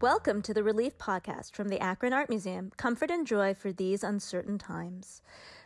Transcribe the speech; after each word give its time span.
Welcome 0.00 0.42
to 0.42 0.54
the 0.54 0.62
Relief 0.62 0.96
Podcast 0.96 1.56
from 1.56 1.70
the 1.70 1.80
Akron 1.80 2.12
Art 2.12 2.28
Museum. 2.28 2.70
Comfort 2.76 3.10
and 3.10 3.26
joy 3.26 3.52
for 3.52 3.72
these 3.72 4.04
uncertain 4.04 4.56
times. 4.56 5.22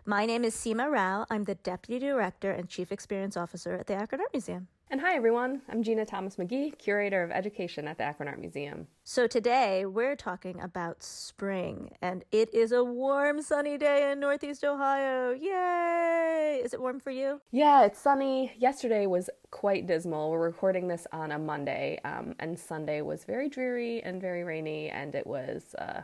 My 0.06 0.24
name 0.24 0.42
is 0.42 0.54
Seema 0.54 0.90
Rao. 0.90 1.26
I'm 1.30 1.44
the 1.44 1.56
Deputy 1.56 1.98
Director 1.98 2.50
and 2.50 2.66
Chief 2.66 2.90
Experience 2.90 3.36
Officer 3.36 3.74
at 3.74 3.88
the 3.88 3.94
Akron 3.94 4.22
Art 4.22 4.32
Museum. 4.32 4.68
And 4.92 5.00
hi, 5.00 5.16
everyone. 5.16 5.62
I'm 5.70 5.82
Gina 5.82 6.04
Thomas 6.04 6.36
McGee, 6.36 6.76
Curator 6.76 7.22
of 7.22 7.30
Education 7.30 7.88
at 7.88 7.96
the 7.96 8.04
Akron 8.04 8.28
Art 8.28 8.38
Museum. 8.38 8.88
So 9.04 9.26
today 9.26 9.86
we're 9.86 10.16
talking 10.16 10.60
about 10.60 11.02
spring, 11.02 11.92
and 12.02 12.26
it 12.30 12.52
is 12.52 12.72
a 12.72 12.84
warm, 12.84 13.40
sunny 13.40 13.78
day 13.78 14.12
in 14.12 14.20
Northeast 14.20 14.64
Ohio. 14.64 15.30
Yay! 15.32 16.60
Is 16.62 16.74
it 16.74 16.80
warm 16.82 17.00
for 17.00 17.10
you? 17.10 17.40
Yeah, 17.52 17.86
it's 17.86 17.98
sunny. 17.98 18.52
Yesterday 18.58 19.06
was 19.06 19.30
quite 19.50 19.86
dismal. 19.86 20.30
We're 20.30 20.40
recording 20.40 20.88
this 20.88 21.06
on 21.10 21.32
a 21.32 21.38
Monday, 21.38 21.98
um, 22.04 22.34
and 22.38 22.58
Sunday 22.58 23.00
was 23.00 23.24
very 23.24 23.48
dreary 23.48 24.02
and 24.02 24.20
very 24.20 24.44
rainy, 24.44 24.90
and 24.90 25.14
it 25.14 25.26
was. 25.26 25.74
Uh, 25.78 26.02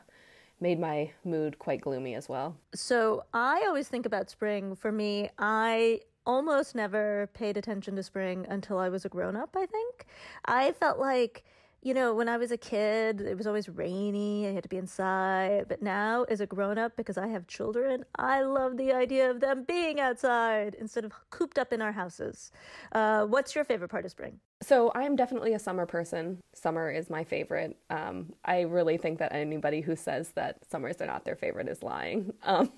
made 0.61 0.81
my 0.81 1.09
mood 1.25 1.57
quite 1.61 1.81
gloomy 1.81 2.17
as 2.17 2.29
well. 2.29 2.57
So 2.75 3.23
I 3.33 3.63
always 3.69 3.87
think 3.87 4.07
about 4.07 4.29
spring. 4.29 4.75
For 4.75 4.91
me, 4.91 5.31
I 5.39 6.01
almost 6.29 6.75
never 6.75 7.29
paid 7.33 7.57
attention 7.57 7.97
to 7.97 8.03
spring 8.03 8.47
until 8.49 8.79
I 8.79 8.91
was 8.91 9.05
a 9.05 9.09
grown 9.09 9.35
up, 9.35 9.57
I 9.57 9.67
think. 9.67 10.07
I 10.45 10.73
felt 10.73 10.99
like 10.99 11.45
you 11.81 11.95
know, 11.95 12.13
when 12.13 12.29
I 12.29 12.37
was 12.39 12.51
a 12.51 12.57
kid, 12.57 13.21
it 13.21 13.37
was 13.37 13.47
always 13.47 13.69
rainy. 13.69 14.49
I 14.49 14.51
had 14.51 14.65
to 14.65 14.69
be 14.69 14.79
inside. 14.79 15.67
But 15.69 15.81
now, 15.81 16.25
as 16.25 16.41
a 16.41 16.47
grown 16.47 16.77
up, 16.77 16.97
because 16.97 17.17
I 17.17 17.29
have 17.29 17.47
children, 17.47 18.05
I 18.17 18.43
love 18.43 18.77
the 18.77 18.93
idea 18.93 19.31
of 19.31 19.39
them 19.39 19.63
being 19.63 20.01
outside 20.01 20.75
instead 20.75 21.05
of 21.05 21.13
cooped 21.31 21.57
up 21.57 21.73
in 21.73 21.81
our 21.81 21.93
houses. 21.93 22.51
Uh, 22.91 23.27
what's 23.27 23.55
your 23.55 23.65
favorite 23.65 23.91
part 23.91 24.05
of 24.05 24.11
spring? 24.11 24.41
So 24.61 24.91
I'm 24.95 25.15
definitely 25.15 25.55
a 25.55 25.59
summer 25.59 25.87
person. 25.87 26.39
Summer 26.53 26.91
is 26.91 27.09
my 27.09 27.23
favorite. 27.23 27.77
Um, 27.91 28.33
I 28.45 28.63
really 28.63 28.97
think 28.97 29.19
that 29.21 29.33
anybody 29.33 29.81
who 29.81 29.95
says 29.95 30.31
that 30.31 30.59
summers 30.69 31.01
are 31.01 31.07
not 31.07 31.25
their 31.25 31.37
favorite 31.37 31.69
is 31.69 31.83
lying. 31.83 32.33
Um, 32.49 32.73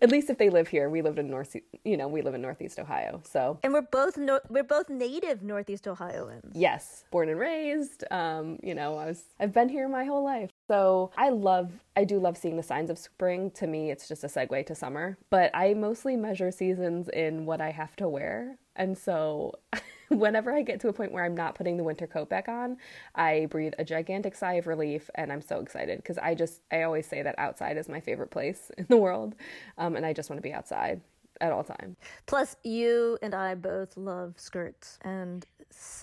at 0.00 0.10
least 0.10 0.30
if 0.30 0.38
they 0.38 0.48
live 0.48 0.66
here. 0.68 0.88
We 0.88 1.02
lived 1.02 1.18
in 1.18 1.28
North, 1.28 1.54
you 1.84 1.98
know, 1.98 2.08
we 2.08 2.22
live 2.22 2.34
in 2.34 2.40
Northeast 2.40 2.78
Ohio. 2.78 3.20
So 3.24 3.58
and 3.62 3.74
we're 3.74 3.82
both 3.82 4.16
no- 4.16 4.40
we're 4.48 4.62
both 4.62 4.88
native 4.88 5.42
Northeast 5.42 5.86
Ohioans. 5.86 6.50
Yes, 6.54 7.04
born 7.10 7.28
and 7.28 7.38
raised. 7.38 8.04
Um, 8.10 8.58
you 8.62 8.74
know, 8.74 8.96
I 8.96 9.04
was 9.06 9.24
I've 9.38 9.52
been 9.52 9.68
here 9.68 9.86
my 9.86 10.04
whole 10.04 10.24
life. 10.24 10.50
So 10.68 11.10
I 11.18 11.28
love, 11.28 11.72
I 11.96 12.04
do 12.04 12.18
love 12.18 12.38
seeing 12.38 12.56
the 12.56 12.62
signs 12.62 12.90
of 12.90 12.98
spring. 12.98 13.50
To 13.52 13.66
me, 13.66 13.90
it's 13.90 14.08
just 14.08 14.24
a 14.24 14.28
segue 14.28 14.64
to 14.66 14.74
summer. 14.74 15.18
But 15.28 15.50
I 15.52 15.74
mostly 15.74 16.16
measure 16.16 16.50
seasons 16.50 17.08
in 17.08 17.44
what 17.44 17.60
I 17.60 17.70
have 17.70 17.96
to 17.96 18.08
wear. 18.08 18.56
And 18.76 18.96
so 18.96 19.56
whenever 20.18 20.52
I 20.52 20.62
get 20.62 20.80
to 20.80 20.88
a 20.88 20.92
point 20.92 21.12
where 21.12 21.24
I'm 21.24 21.36
not 21.36 21.54
putting 21.54 21.76
the 21.76 21.84
winter 21.84 22.06
coat 22.06 22.28
back 22.28 22.48
on, 22.48 22.76
I 23.14 23.46
breathe 23.50 23.74
a 23.78 23.84
gigantic 23.84 24.34
sigh 24.34 24.54
of 24.54 24.66
relief 24.66 25.08
and 25.14 25.32
I'm 25.32 25.40
so 25.40 25.60
excited 25.60 25.98
because 25.98 26.18
I 26.18 26.34
just, 26.34 26.62
I 26.72 26.82
always 26.82 27.06
say 27.06 27.22
that 27.22 27.34
outside 27.38 27.76
is 27.76 27.88
my 27.88 28.00
favorite 28.00 28.30
place 28.30 28.70
in 28.78 28.86
the 28.88 28.96
world. 28.96 29.34
Um, 29.78 29.96
and 29.96 30.04
I 30.04 30.12
just 30.12 30.28
want 30.28 30.38
to 30.38 30.42
be 30.42 30.52
outside 30.52 31.00
at 31.40 31.52
all 31.52 31.64
times. 31.64 31.96
Plus, 32.26 32.56
you 32.64 33.18
and 33.22 33.34
I 33.34 33.54
both 33.54 33.96
love 33.96 34.34
skirts, 34.36 34.98
and 35.02 35.46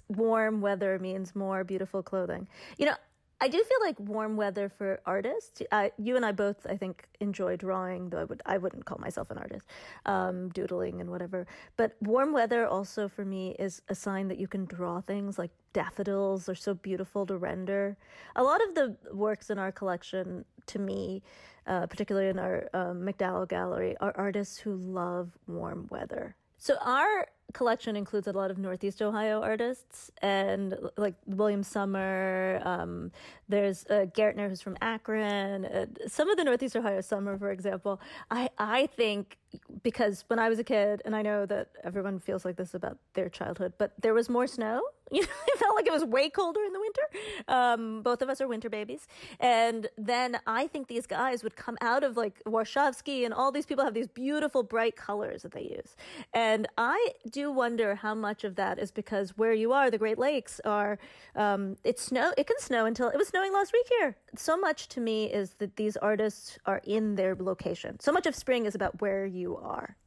warm 0.09 0.61
weather 0.61 0.97
means 0.99 1.35
more 1.35 1.63
beautiful 1.63 2.01
clothing. 2.01 2.47
You 2.77 2.87
know, 2.87 2.95
I 3.39 3.47
do 3.49 3.63
feel 3.63 3.77
like 3.81 3.99
warm 3.99 4.35
weather 4.35 4.67
for 4.67 4.99
artists. 5.05 5.61
You 5.97 6.15
and 6.15 6.25
I 6.25 6.31
both, 6.31 6.65
I 6.67 6.75
think, 6.75 7.07
enjoy 7.19 7.55
drawing. 7.55 8.09
Though 8.09 8.21
I 8.21 8.23
would, 8.23 8.41
I 8.45 8.57
wouldn't 8.57 8.85
call 8.85 8.97
myself 8.97 9.29
an 9.29 9.37
artist, 9.37 9.65
um, 10.07 10.49
doodling 10.49 11.01
and 11.01 11.11
whatever. 11.11 11.45
But 11.75 11.95
warm 12.01 12.33
weather 12.33 12.65
also 12.65 13.07
for 13.07 13.23
me 13.23 13.55
is 13.59 13.81
a 13.89 13.95
sign 13.95 14.27
that 14.29 14.39
you 14.39 14.47
can 14.47 14.65
draw 14.65 15.01
things 15.01 15.37
like 15.37 15.51
daffodils. 15.73 16.49
are 16.49 16.55
so 16.55 16.73
beautiful 16.73 17.27
to 17.27 17.37
render. 17.37 17.95
A 18.35 18.43
lot 18.43 18.59
of 18.67 18.73
the 18.73 18.97
works 19.13 19.51
in 19.51 19.59
our 19.59 19.71
collection, 19.71 20.43
to 20.65 20.79
me, 20.79 21.21
uh, 21.67 21.85
particularly 21.85 22.29
in 22.29 22.39
our 22.39 22.67
um, 22.73 23.03
MacDowell 23.05 23.47
Gallery, 23.47 23.95
are 24.01 24.13
artists 24.17 24.57
who 24.57 24.75
love 24.75 25.29
warm 25.47 25.87
weather. 25.91 26.35
So 26.57 26.75
our 26.81 27.27
collection 27.53 27.95
includes 27.95 28.27
a 28.27 28.31
lot 28.31 28.51
of 28.51 28.57
Northeast 28.57 29.01
Ohio 29.01 29.41
artists 29.41 30.11
and 30.21 30.77
like 30.97 31.15
William 31.25 31.63
Sommer. 31.63 32.61
Um, 32.63 33.11
there's 33.47 33.85
uh, 33.89 34.05
Gaertner 34.13 34.49
who's 34.49 34.61
from 34.61 34.77
Akron. 34.81 35.65
Uh, 35.65 35.85
some 36.07 36.29
of 36.29 36.37
the 36.37 36.43
Northeast 36.43 36.75
Ohio 36.75 37.01
Sommer, 37.01 37.37
for 37.37 37.51
example. 37.51 38.01
I 38.29 38.49
I 38.57 38.87
think 38.87 39.37
because 39.83 40.25
when 40.27 40.39
I 40.39 40.49
was 40.49 40.59
a 40.59 40.63
kid, 40.63 41.01
and 41.05 41.15
I 41.15 41.21
know 41.21 41.45
that 41.45 41.69
everyone 41.83 42.19
feels 42.19 42.43
like 42.43 42.57
this 42.57 42.73
about 42.73 42.97
their 43.13 43.29
childhood, 43.29 43.73
but 43.77 43.93
there 44.01 44.13
was 44.13 44.29
more 44.29 44.47
snow. 44.47 44.81
You 45.09 45.21
know, 45.21 45.27
it 45.47 45.57
felt 45.57 45.73
like 45.73 45.87
it 45.87 45.93
was 45.93 46.03
way 46.03 46.29
colder 46.29 46.59
in 46.65 46.73
the 46.73 46.81
winter. 46.81 47.01
Um, 47.47 48.01
both 48.01 48.21
of 48.21 48.27
us 48.27 48.41
are 48.41 48.47
winter 48.49 48.69
babies, 48.69 49.07
and 49.39 49.87
then 49.97 50.37
I 50.45 50.67
think 50.67 50.89
these 50.89 51.07
guys 51.07 51.43
would 51.43 51.55
come 51.55 51.77
out 51.79 52.03
of 52.03 52.17
like 52.17 52.43
Warshawsky, 52.45 53.23
and 53.23 53.33
all 53.33 53.49
these 53.53 53.65
people 53.65 53.85
have 53.85 53.93
these 53.93 54.09
beautiful 54.09 54.63
bright 54.63 54.97
colors 54.97 55.43
that 55.43 55.53
they 55.53 55.61
use, 55.61 55.95
and 56.33 56.67
I 56.77 57.13
do 57.31 57.49
wonder 57.49 57.95
how 57.95 58.15
much 58.15 58.43
of 58.43 58.55
that 58.57 58.79
is 58.79 58.91
because 58.91 59.37
where 59.37 59.53
you 59.53 59.71
are, 59.71 59.89
the 59.89 59.97
Great 59.97 60.19
Lakes 60.19 60.59
are, 60.65 60.99
um, 61.37 61.77
it 61.85 61.99
snow. 61.99 62.33
It 62.37 62.45
can 62.45 62.59
snow 62.59 62.85
until 62.85 63.07
it 63.07 63.15
was 63.15 63.29
snowing 63.29 63.53
last 63.53 63.71
week 63.71 63.87
here. 63.99 64.17
So 64.35 64.57
much 64.57 64.89
to 64.89 64.99
me 64.99 65.31
is 65.31 65.51
that 65.59 65.77
these 65.77 65.95
artists 65.95 66.59
are 66.65 66.81
in 66.83 67.15
their 67.15 67.33
location. 67.33 67.97
So 68.01 68.11
much 68.11 68.27
of 68.27 68.35
spring 68.35 68.65
is 68.65 68.75
about 68.75 68.99
where 68.99 69.25
you 69.25 69.36
are 69.45 69.97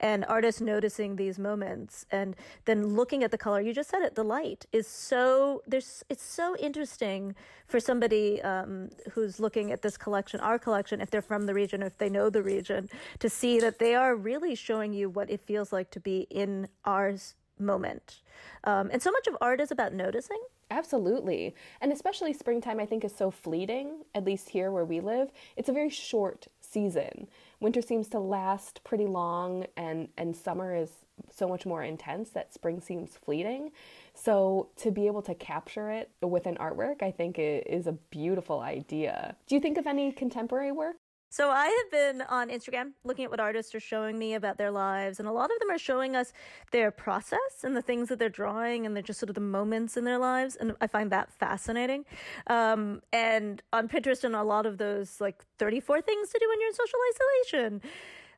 and 0.00 0.24
artists 0.26 0.60
noticing 0.60 1.16
these 1.16 1.38
moments 1.38 2.06
and 2.10 2.34
then 2.64 2.94
looking 2.94 3.22
at 3.22 3.30
the 3.30 3.38
color 3.38 3.60
you 3.60 3.72
just 3.72 3.90
said 3.90 4.02
it 4.02 4.14
the 4.14 4.24
light 4.24 4.66
is 4.72 4.86
so 4.86 5.62
there's 5.66 6.02
it's 6.08 6.22
so 6.22 6.56
interesting 6.56 7.34
for 7.66 7.80
somebody 7.80 8.42
um, 8.42 8.90
who's 9.12 9.40
looking 9.40 9.72
at 9.72 9.82
this 9.82 9.96
collection 9.96 10.40
our 10.40 10.58
collection 10.58 11.00
if 11.00 11.10
they're 11.10 11.22
from 11.22 11.46
the 11.46 11.54
region 11.54 11.82
if 11.82 11.96
they 11.98 12.08
know 12.08 12.30
the 12.30 12.42
region 12.42 12.88
to 13.18 13.28
see 13.28 13.60
that 13.60 13.78
they 13.78 13.94
are 13.94 14.14
really 14.14 14.54
showing 14.54 14.92
you 14.92 15.08
what 15.08 15.30
it 15.30 15.40
feels 15.40 15.72
like 15.72 15.90
to 15.90 16.00
be 16.00 16.26
in 16.30 16.68
our 16.84 17.14
moment 17.58 18.20
um, 18.64 18.90
and 18.92 19.00
so 19.02 19.10
much 19.10 19.26
of 19.26 19.36
art 19.40 19.60
is 19.60 19.70
about 19.70 19.92
noticing 19.92 20.40
Absolutely. 20.70 21.54
And 21.80 21.92
especially 21.92 22.32
springtime, 22.32 22.80
I 22.80 22.86
think, 22.86 23.04
is 23.04 23.14
so 23.14 23.30
fleeting, 23.30 24.04
at 24.14 24.24
least 24.24 24.48
here 24.48 24.70
where 24.70 24.84
we 24.84 25.00
live. 25.00 25.30
It's 25.56 25.68
a 25.68 25.72
very 25.72 25.90
short 25.90 26.48
season. 26.60 27.28
Winter 27.64 27.80
seems 27.80 28.08
to 28.08 28.18
last 28.18 28.84
pretty 28.84 29.06
long, 29.06 29.64
and, 29.78 30.08
and 30.18 30.36
summer 30.36 30.74
is 30.76 30.90
so 31.30 31.48
much 31.48 31.64
more 31.64 31.82
intense 31.82 32.28
that 32.28 32.52
spring 32.52 32.78
seems 32.78 33.16
fleeting. 33.16 33.72
So 34.12 34.68
to 34.76 34.90
be 34.90 35.06
able 35.06 35.22
to 35.22 35.34
capture 35.34 35.90
it 35.90 36.10
with 36.20 36.44
an 36.44 36.56
artwork, 36.56 37.02
I 37.02 37.10
think 37.10 37.36
is 37.38 37.86
a 37.86 37.92
beautiful 37.92 38.60
idea. 38.60 39.34
Do 39.46 39.54
you 39.54 39.62
think 39.62 39.78
of 39.78 39.86
any 39.86 40.12
contemporary 40.12 40.72
work? 40.72 40.96
So 41.34 41.50
I 41.50 41.66
have 41.66 41.90
been 41.90 42.22
on 42.22 42.48
Instagram 42.48 42.92
looking 43.02 43.24
at 43.24 43.30
what 43.32 43.40
artists 43.40 43.74
are 43.74 43.80
showing 43.80 44.16
me 44.20 44.34
about 44.34 44.56
their 44.56 44.70
lives, 44.70 45.18
and 45.18 45.26
a 45.26 45.32
lot 45.32 45.50
of 45.50 45.58
them 45.58 45.68
are 45.68 45.78
showing 45.78 46.14
us 46.14 46.32
their 46.70 46.92
process 46.92 47.64
and 47.64 47.76
the 47.76 47.82
things 47.82 48.08
that 48.10 48.20
they're 48.20 48.28
drawing, 48.28 48.86
and 48.86 48.94
they're 48.94 49.02
just 49.02 49.18
sort 49.18 49.30
of 49.30 49.34
the 49.34 49.40
moments 49.40 49.96
in 49.96 50.04
their 50.04 50.16
lives, 50.16 50.54
and 50.54 50.76
I 50.80 50.86
find 50.86 51.10
that 51.10 51.32
fascinating. 51.32 52.04
Um, 52.46 53.02
and 53.12 53.60
on 53.72 53.88
Pinterest, 53.88 54.22
and 54.22 54.36
a 54.36 54.44
lot 54.44 54.64
of 54.64 54.78
those 54.78 55.20
like 55.20 55.44
34 55.58 56.02
things 56.02 56.28
to 56.28 56.38
do 56.38 56.48
when 56.48 56.60
you're 56.60 56.68
in 56.68 56.74
social 56.74 57.00
isolation, 57.12 57.82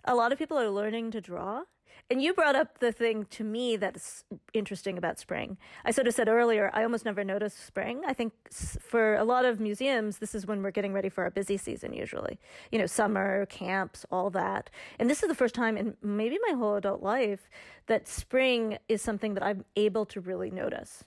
a 0.06 0.14
lot 0.14 0.32
of 0.32 0.38
people 0.38 0.58
are 0.58 0.70
learning 0.70 1.10
to 1.10 1.20
draw 1.20 1.64
and 2.08 2.22
you 2.22 2.32
brought 2.32 2.54
up 2.54 2.78
the 2.78 2.92
thing 2.92 3.24
to 3.30 3.42
me 3.42 3.76
that's 3.76 4.24
interesting 4.54 4.96
about 4.96 5.18
spring. 5.18 5.56
I 5.84 5.90
sort 5.90 6.06
of 6.06 6.14
said 6.14 6.28
earlier, 6.28 6.70
I 6.72 6.82
almost 6.82 7.04
never 7.04 7.24
notice 7.24 7.54
spring. 7.54 8.02
I 8.06 8.12
think 8.12 8.32
for 8.52 9.16
a 9.16 9.24
lot 9.24 9.44
of 9.44 9.58
museums, 9.58 10.18
this 10.18 10.34
is 10.34 10.46
when 10.46 10.62
we're 10.62 10.70
getting 10.70 10.92
ready 10.92 11.08
for 11.08 11.24
our 11.24 11.30
busy 11.30 11.56
season, 11.56 11.92
usually. 11.92 12.38
You 12.70 12.78
know, 12.78 12.86
summer, 12.86 13.46
camps, 13.46 14.06
all 14.10 14.30
that. 14.30 14.70
And 14.98 15.10
this 15.10 15.22
is 15.22 15.28
the 15.28 15.34
first 15.34 15.54
time 15.54 15.76
in 15.76 15.96
maybe 16.00 16.38
my 16.48 16.56
whole 16.56 16.76
adult 16.76 17.02
life 17.02 17.50
that 17.86 18.06
spring 18.06 18.78
is 18.88 19.02
something 19.02 19.34
that 19.34 19.42
I'm 19.42 19.64
able 19.74 20.06
to 20.06 20.20
really 20.20 20.50
notice 20.50 21.04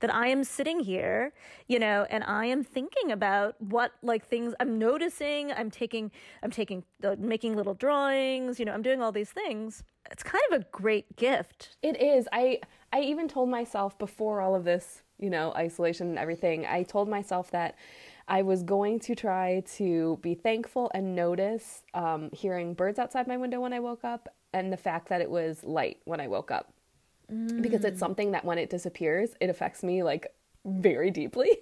that 0.00 0.14
I 0.14 0.28
am 0.28 0.44
sitting 0.44 0.80
here, 0.80 1.32
you 1.68 1.78
know, 1.78 2.06
and 2.10 2.24
I 2.24 2.46
am 2.46 2.62
thinking 2.62 3.12
about 3.12 3.60
what 3.60 3.92
like 4.02 4.26
things 4.26 4.54
I'm 4.60 4.78
noticing. 4.78 5.52
I'm 5.52 5.70
taking, 5.70 6.10
I'm 6.42 6.50
taking, 6.50 6.84
uh, 7.02 7.16
making 7.18 7.56
little 7.56 7.74
drawings, 7.74 8.58
you 8.58 8.64
know, 8.64 8.72
I'm 8.72 8.82
doing 8.82 9.02
all 9.02 9.12
these 9.12 9.30
things. 9.30 9.82
It's 10.10 10.22
kind 10.22 10.42
of 10.50 10.60
a 10.60 10.66
great 10.70 11.16
gift. 11.16 11.76
It 11.82 12.00
is. 12.00 12.28
I, 12.32 12.60
I 12.92 13.00
even 13.00 13.26
told 13.28 13.48
myself 13.48 13.98
before 13.98 14.40
all 14.40 14.54
of 14.54 14.64
this, 14.64 15.02
you 15.18 15.30
know, 15.30 15.52
isolation 15.56 16.08
and 16.08 16.18
everything, 16.18 16.66
I 16.66 16.82
told 16.82 17.08
myself 17.08 17.50
that 17.52 17.76
I 18.28 18.42
was 18.42 18.62
going 18.62 19.00
to 19.00 19.14
try 19.14 19.62
to 19.76 20.18
be 20.22 20.34
thankful 20.34 20.90
and 20.94 21.14
notice 21.14 21.82
um, 21.92 22.30
hearing 22.32 22.74
birds 22.74 22.98
outside 22.98 23.26
my 23.26 23.36
window 23.36 23.60
when 23.60 23.72
I 23.72 23.80
woke 23.80 24.04
up 24.04 24.28
and 24.52 24.72
the 24.72 24.76
fact 24.76 25.08
that 25.08 25.20
it 25.20 25.30
was 25.30 25.62
light 25.64 25.98
when 26.04 26.20
I 26.20 26.28
woke 26.28 26.50
up 26.50 26.72
mm. 27.32 27.62
because 27.62 27.84
it's 27.84 27.96
mm. 27.96 28.00
something 28.00 28.32
that 28.32 28.44
when 28.44 28.58
it 28.58 28.70
disappears, 28.70 29.30
it 29.40 29.50
affects 29.50 29.82
me 29.82 30.02
like 30.02 30.32
very 30.64 31.10
deeply. 31.10 31.50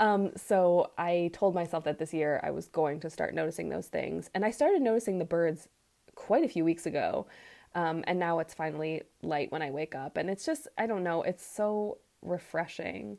Um, 0.00 0.30
so 0.36 0.92
I 0.96 1.28
told 1.32 1.56
myself 1.56 1.82
that 1.82 1.98
this 1.98 2.14
year 2.14 2.38
I 2.44 2.52
was 2.52 2.68
going 2.68 3.00
to 3.00 3.10
start 3.10 3.34
noticing 3.34 3.68
those 3.68 3.88
things. 3.88 4.30
And 4.32 4.44
I 4.44 4.52
started 4.52 4.80
noticing 4.80 5.18
the 5.18 5.24
birds 5.24 5.66
quite 6.14 6.44
a 6.44 6.48
few 6.48 6.64
weeks 6.64 6.86
ago. 6.86 7.26
Um, 7.74 8.04
and 8.06 8.16
now 8.16 8.38
it's 8.38 8.54
finally 8.54 9.02
light 9.22 9.50
when 9.50 9.60
I 9.60 9.72
wake 9.72 9.96
up. 9.96 10.16
And 10.16 10.30
it's 10.30 10.46
just, 10.46 10.68
I 10.78 10.86
don't 10.86 11.02
know, 11.02 11.22
it's 11.22 11.44
so 11.44 11.98
refreshing 12.22 13.18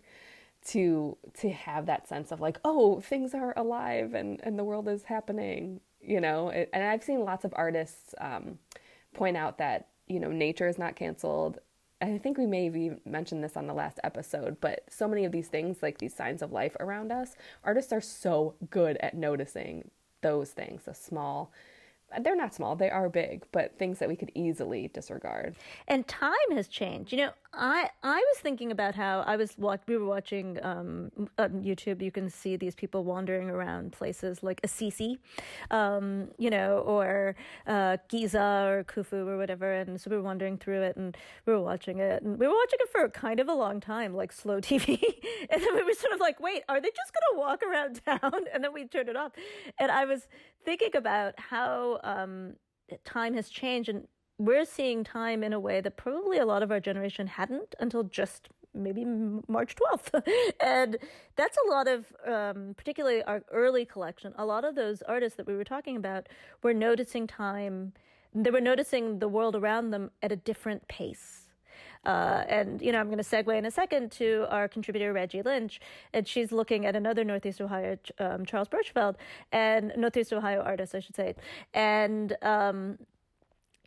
to 0.68 1.18
to 1.34 1.50
have 1.50 1.86
that 1.86 2.08
sense 2.08 2.32
of 2.32 2.42
like 2.42 2.60
oh 2.66 3.00
things 3.00 3.34
are 3.34 3.54
alive 3.58 4.14
and 4.14 4.42
and 4.44 4.60
the 4.60 4.64
world 4.64 4.90
is 4.90 5.04
happening 5.04 5.80
you 6.02 6.20
know 6.20 6.50
it, 6.50 6.70
and 6.74 6.84
i've 6.84 7.04
seen 7.04 7.24
lots 7.24 7.46
of 7.46 7.54
artists 7.56 8.14
um, 8.20 8.60
point 9.14 9.38
out 9.38 9.58
that 9.58 9.88
you 10.08 10.20
know 10.20 10.30
nature 10.30 10.68
is 10.68 10.78
not 10.78 10.96
canceled 10.96 11.60
i 12.02 12.18
think 12.18 12.38
we 12.38 12.46
may 12.46 12.66
have 12.66 12.76
even 12.76 13.00
mentioned 13.06 13.44
this 13.44 13.58
on 13.58 13.68
the 13.68 13.74
last 13.74 14.00
episode 14.04 14.58
but 14.62 14.84
so 14.90 15.08
many 15.08 15.26
of 15.26 15.32
these 15.32 15.48
things 15.48 15.82
like 15.82 15.98
these 15.98 16.14
signs 16.14 16.42
of 16.42 16.52
life 16.52 16.76
around 16.80 17.12
us 17.12 17.36
artists 17.64 17.94
are 17.94 18.02
so 18.02 18.56
good 18.70 18.98
at 18.98 19.14
noticing 19.16 19.90
those 20.22 20.52
things 20.52 20.84
the 20.84 20.94
small 20.94 21.52
they're 22.22 22.36
not 22.36 22.54
small 22.54 22.76
they 22.76 22.90
are 22.90 23.10
big 23.10 23.44
but 23.52 23.78
things 23.78 24.00
that 24.00 24.10
we 24.10 24.16
could 24.16 24.32
easily 24.36 24.90
disregard. 24.94 25.56
And 25.88 26.08
time 26.08 26.34
has 26.52 26.68
changed. 26.68 27.12
You 27.12 27.20
know 27.20 27.32
i 27.54 27.90
i 28.04 28.18
was 28.18 28.38
thinking 28.42 28.72
about 28.72 28.96
how 28.96 29.22
i 29.26 29.36
was 29.36 29.58
watch, 29.58 29.82
we 29.88 29.98
were 29.98 30.06
watching 30.06 30.58
um, 30.64 31.12
on 31.38 31.64
youtube 31.64 32.02
you 32.02 32.12
can 32.12 32.30
see 32.30 32.56
these 32.56 32.76
people 32.76 33.04
wandering 33.04 33.50
around 33.50 33.92
places 33.92 34.44
like 34.44 34.60
assisi 34.64 35.18
um, 35.72 36.30
you 36.38 36.50
know 36.50 36.80
or 36.80 37.36
uh, 37.68 37.98
giza 38.08 38.66
or 38.68 38.84
khufu 38.84 39.28
or 39.28 39.38
whatever 39.38 39.74
and 39.74 40.00
so 40.00 40.10
we 40.10 40.16
were 40.16 40.24
wandering 40.24 40.58
through 40.58 40.82
it 40.82 40.96
and 40.96 41.18
we 41.46 41.54
were 41.54 41.62
watching 41.62 42.00
it 42.00 42.22
and 42.22 42.40
we 42.40 42.48
were 42.48 42.54
watching 42.54 42.80
it 42.82 42.90
for 42.92 43.10
kind 43.10 43.40
of 43.40 43.48
a 43.48 43.54
long 43.54 43.80
time 43.80 44.14
like 44.14 44.32
slow 44.32 44.62
tv 44.62 45.02
and 45.50 45.62
then 45.62 45.76
we 45.76 45.84
were 45.84 45.94
sort 45.94 46.14
of 46.14 46.20
like 46.20 46.40
wait 46.40 46.64
are 46.70 46.80
they 46.80 46.90
just 46.90 47.14
to 47.34 47.38
walk 47.38 47.64
around 47.64 48.02
town? 48.06 48.20
And 48.54 48.64
then 48.64 48.74
we 48.74 48.86
turned 48.86 49.10
it 49.10 49.16
off 49.16 49.32
and 49.78 49.92
i 49.92 50.06
was 50.06 50.28
thinking 50.66 50.96
about 50.96 51.40
how 51.40 52.00
um, 52.04 52.56
time 53.06 53.34
has 53.34 53.50
changed, 53.50 53.90
and 53.90 54.08
we're 54.40 54.66
seeing 54.66 55.04
time 55.04 55.44
in 55.44 55.54
a 55.54 55.60
way 55.60 55.82
that 55.82 55.98
probably 55.98 56.40
a 56.40 56.46
lot 56.46 56.64
of 56.64 56.72
our 56.72 56.80
generation 56.80 57.28
hadn't 57.28 57.76
until 57.80 58.04
just 58.04 58.48
maybe 58.74 59.04
March 59.48 59.76
12th. 59.76 60.24
and 60.62 60.98
that's 61.36 61.58
a 61.68 61.70
lot 61.70 61.88
of, 61.88 62.06
um, 62.26 62.74
particularly 62.78 63.22
our 63.24 63.44
early 63.52 63.86
collection, 63.86 64.34
a 64.38 64.46
lot 64.46 64.64
of 64.64 64.76
those 64.76 65.02
artists 65.04 65.36
that 65.38 65.46
we 65.46 65.56
were 65.56 65.64
talking 65.64 65.98
about 65.98 66.28
were 66.64 66.74
noticing 66.74 67.28
time, 67.28 67.94
they 68.34 68.50
were 68.50 68.62
noticing 68.62 69.20
the 69.20 69.28
world 69.28 69.56
around 69.56 69.92
them 69.92 70.10
at 70.24 70.32
a 70.32 70.36
different 70.38 70.88
pace. 70.88 71.50
Uh, 72.06 72.46
and, 72.48 72.82
you 72.82 72.94
know, 72.94 73.00
I'm 73.00 73.08
going 73.08 73.18
to 73.18 73.24
segue 73.24 73.58
in 73.58 73.66
a 73.66 73.72
second 73.72 74.12
to 74.14 74.46
our 74.50 74.70
contributor, 74.70 75.12
Reggie 75.12 75.42
Lynch. 75.42 75.82
And 76.14 76.26
she's 76.26 76.54
looking 76.54 76.86
at 76.86 76.96
another 76.96 77.26
Northeast 77.26 77.60
Ohio, 77.60 77.98
um, 78.20 78.46
Charles 78.46 78.70
Burchfield, 78.70 79.16
and 79.52 79.92
Northeast 79.98 80.32
Ohio 80.32 80.62
artist, 80.62 80.96
I 80.96 81.02
should 81.02 81.16
say. 81.16 81.36
And, 81.74 82.38
um, 82.42 83.00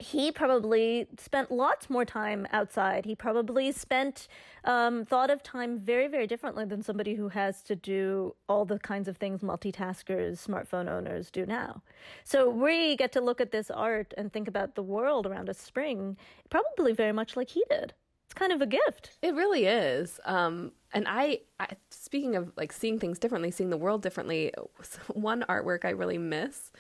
he 0.02 0.32
probably 0.32 1.06
spent 1.16 1.50
lots 1.50 1.88
more 1.88 2.04
time 2.04 2.46
outside. 2.52 3.04
He 3.04 3.14
probably 3.14 3.70
spent 3.72 4.28
um, 4.64 5.04
thought 5.04 5.30
of 5.30 5.42
time 5.42 5.78
very, 5.78 6.08
very 6.08 6.26
differently 6.26 6.64
than 6.64 6.82
somebody 6.82 7.14
who 7.14 7.28
has 7.28 7.62
to 7.62 7.76
do 7.76 8.34
all 8.48 8.64
the 8.64 8.78
kinds 8.78 9.08
of 9.08 9.16
things 9.16 9.40
multitaskers, 9.40 10.46
smartphone 10.46 10.90
owners 10.90 11.30
do 11.30 11.46
now. 11.46 11.82
So 12.24 12.50
we 12.50 12.96
get 12.96 13.12
to 13.12 13.20
look 13.20 13.40
at 13.40 13.52
this 13.52 13.70
art 13.70 14.12
and 14.16 14.32
think 14.32 14.48
about 14.48 14.74
the 14.74 14.82
world 14.82 15.26
around 15.26 15.48
us 15.48 15.58
spring, 15.58 16.16
probably 16.50 16.92
very 16.92 17.12
much 17.12 17.36
like 17.36 17.50
he 17.50 17.62
did 17.70 17.94
it's 18.32 18.38
kind 18.38 18.52
of 18.52 18.62
a 18.62 18.66
gift. 18.66 19.10
It 19.20 19.34
really 19.34 19.66
is. 19.66 20.18
Um, 20.24 20.72
and 20.94 21.06
I, 21.06 21.40
I, 21.60 21.68
speaking 21.90 22.34
of 22.34 22.50
like 22.56 22.72
seeing 22.72 22.98
things 22.98 23.18
differently, 23.18 23.50
seeing 23.50 23.68
the 23.68 23.76
world 23.76 24.02
differently, 24.02 24.52
one 25.08 25.44
artwork 25.50 25.84
I 25.84 25.90
really 25.90 26.16
miss 26.16 26.72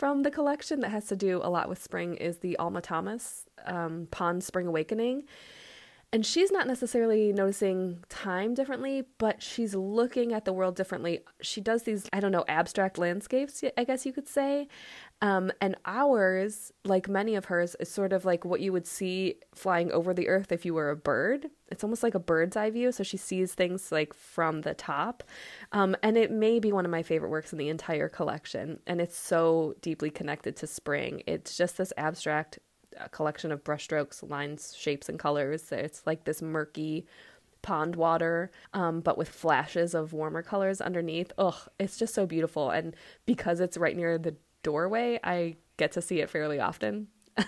from 0.00 0.22
the 0.22 0.30
collection 0.30 0.80
that 0.80 0.88
has 0.88 1.04
to 1.08 1.14
do 1.14 1.42
a 1.44 1.50
lot 1.50 1.68
with 1.68 1.82
spring 1.82 2.14
is 2.14 2.38
the 2.38 2.56
Alma 2.56 2.80
Thomas 2.80 3.44
um, 3.66 4.08
Pond 4.10 4.42
Spring 4.42 4.66
Awakening. 4.66 5.24
And 6.12 6.26
she's 6.26 6.50
not 6.50 6.66
necessarily 6.66 7.32
noticing 7.32 8.02
time 8.08 8.52
differently, 8.52 9.04
but 9.18 9.40
she's 9.40 9.76
looking 9.76 10.32
at 10.32 10.44
the 10.44 10.52
world 10.52 10.74
differently. 10.74 11.20
She 11.40 11.60
does 11.60 11.84
these, 11.84 12.08
I 12.12 12.18
don't 12.18 12.32
know, 12.32 12.44
abstract 12.48 12.98
landscapes, 12.98 13.62
I 13.76 13.84
guess 13.84 14.04
you 14.04 14.12
could 14.12 14.26
say. 14.26 14.66
Um, 15.22 15.52
and 15.60 15.76
ours, 15.84 16.72
like 16.84 17.08
many 17.08 17.36
of 17.36 17.44
hers, 17.44 17.76
is 17.78 17.88
sort 17.88 18.12
of 18.12 18.24
like 18.24 18.44
what 18.44 18.60
you 18.60 18.72
would 18.72 18.88
see 18.88 19.36
flying 19.54 19.92
over 19.92 20.12
the 20.12 20.26
earth 20.26 20.50
if 20.50 20.64
you 20.64 20.74
were 20.74 20.90
a 20.90 20.96
bird. 20.96 21.46
It's 21.68 21.84
almost 21.84 22.02
like 22.02 22.16
a 22.16 22.20
bird's 22.20 22.56
eye 22.56 22.70
view, 22.70 22.90
so 22.90 23.04
she 23.04 23.16
sees 23.16 23.54
things 23.54 23.92
like 23.92 24.12
from 24.12 24.62
the 24.62 24.74
top. 24.74 25.22
Um, 25.70 25.94
and 26.02 26.16
it 26.16 26.32
may 26.32 26.58
be 26.58 26.72
one 26.72 26.84
of 26.84 26.90
my 26.90 27.04
favorite 27.04 27.30
works 27.30 27.52
in 27.52 27.58
the 27.58 27.68
entire 27.68 28.08
collection. 28.08 28.80
And 28.84 29.00
it's 29.00 29.16
so 29.16 29.76
deeply 29.80 30.10
connected 30.10 30.56
to 30.56 30.66
spring. 30.66 31.22
It's 31.28 31.56
just 31.56 31.78
this 31.78 31.92
abstract 31.96 32.58
uh, 32.98 33.08
collection 33.08 33.52
of 33.52 33.64
brushstrokes, 33.64 34.28
lines, 34.28 34.74
shapes, 34.76 35.08
and 35.08 35.18
colors. 35.18 35.70
It's 35.72 36.02
like 36.06 36.24
this 36.24 36.42
murky 36.42 37.06
pond 37.62 37.96
water, 37.96 38.50
um, 38.72 39.00
but 39.00 39.18
with 39.18 39.28
flashes 39.28 39.94
of 39.94 40.12
warmer 40.12 40.42
colors 40.42 40.80
underneath. 40.80 41.32
Ugh, 41.38 41.68
it's 41.78 41.98
just 41.98 42.14
so 42.14 42.26
beautiful. 42.26 42.70
And 42.70 42.94
because 43.26 43.60
it's 43.60 43.76
right 43.76 43.96
near 43.96 44.18
the 44.18 44.36
doorway, 44.62 45.20
I 45.22 45.56
get 45.76 45.92
to 45.92 46.02
see 46.02 46.20
it 46.20 46.30
fairly 46.30 46.60
often. 46.60 47.08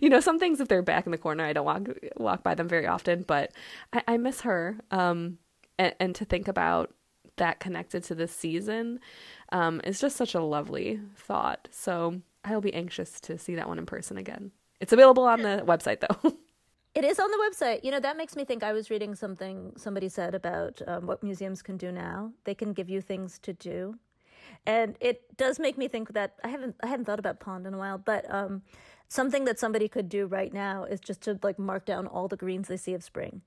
you 0.00 0.08
know, 0.08 0.20
some 0.20 0.38
things 0.38 0.60
if 0.60 0.68
they're 0.68 0.82
back 0.82 1.06
in 1.06 1.12
the 1.12 1.18
corner, 1.18 1.44
I 1.44 1.52
don't 1.52 1.64
walk 1.64 1.88
walk 2.16 2.42
by 2.42 2.54
them 2.54 2.68
very 2.68 2.86
often, 2.86 3.22
but 3.22 3.52
I, 3.92 4.02
I 4.08 4.16
miss 4.16 4.42
her. 4.42 4.78
Um, 4.90 5.38
and, 5.78 5.94
and, 5.98 6.14
to 6.14 6.24
think 6.24 6.46
about 6.46 6.94
that 7.36 7.58
connected 7.58 8.04
to 8.04 8.14
this 8.14 8.30
season 8.30 9.00
um, 9.50 9.80
is 9.82 10.00
just 10.00 10.16
such 10.16 10.34
a 10.34 10.40
lovely 10.40 11.00
thought. 11.16 11.68
So 11.72 12.20
I'll 12.44 12.60
be 12.60 12.74
anxious 12.74 13.20
to 13.22 13.38
see 13.38 13.56
that 13.56 13.68
one 13.68 13.78
in 13.78 13.86
person 13.86 14.16
again. 14.16 14.52
It's 14.84 14.92
available 14.92 15.24
on 15.24 15.40
the 15.42 15.62
website 15.66 16.00
though. 16.00 16.36
It 16.94 17.04
is 17.04 17.18
on 17.18 17.28
the 17.28 17.40
website. 17.50 17.80
You 17.82 17.90
know, 17.90 17.98
that 17.98 18.16
makes 18.16 18.36
me 18.36 18.44
think 18.44 18.62
I 18.62 18.72
was 18.72 18.88
reading 18.88 19.16
something 19.16 19.72
somebody 19.76 20.08
said 20.08 20.32
about 20.32 20.80
um, 20.86 21.08
what 21.08 21.24
museums 21.24 21.60
can 21.60 21.76
do 21.76 21.90
now. 21.90 22.30
They 22.44 22.54
can 22.54 22.72
give 22.72 22.88
you 22.88 23.00
things 23.00 23.40
to 23.40 23.52
do 23.52 23.98
and 24.66 24.96
it 25.00 25.36
does 25.36 25.58
make 25.58 25.76
me 25.76 25.88
think 25.88 26.12
that 26.12 26.34
I 26.42 26.48
haven't 26.48 26.76
I 26.82 26.86
hadn't 26.86 27.04
thought 27.04 27.18
about 27.18 27.40
pond 27.40 27.66
in 27.66 27.74
a 27.74 27.78
while, 27.78 27.98
but 27.98 28.32
um, 28.32 28.62
something 29.08 29.44
that 29.44 29.58
somebody 29.58 29.88
could 29.88 30.08
do 30.08 30.26
right 30.26 30.52
now 30.52 30.84
is 30.84 31.00
just 31.00 31.20
to 31.22 31.38
like 31.42 31.58
mark 31.58 31.84
down 31.84 32.06
all 32.06 32.28
the 32.28 32.36
greens 32.36 32.68
they 32.68 32.76
see 32.76 32.94
of 32.94 33.04
spring. 33.04 33.42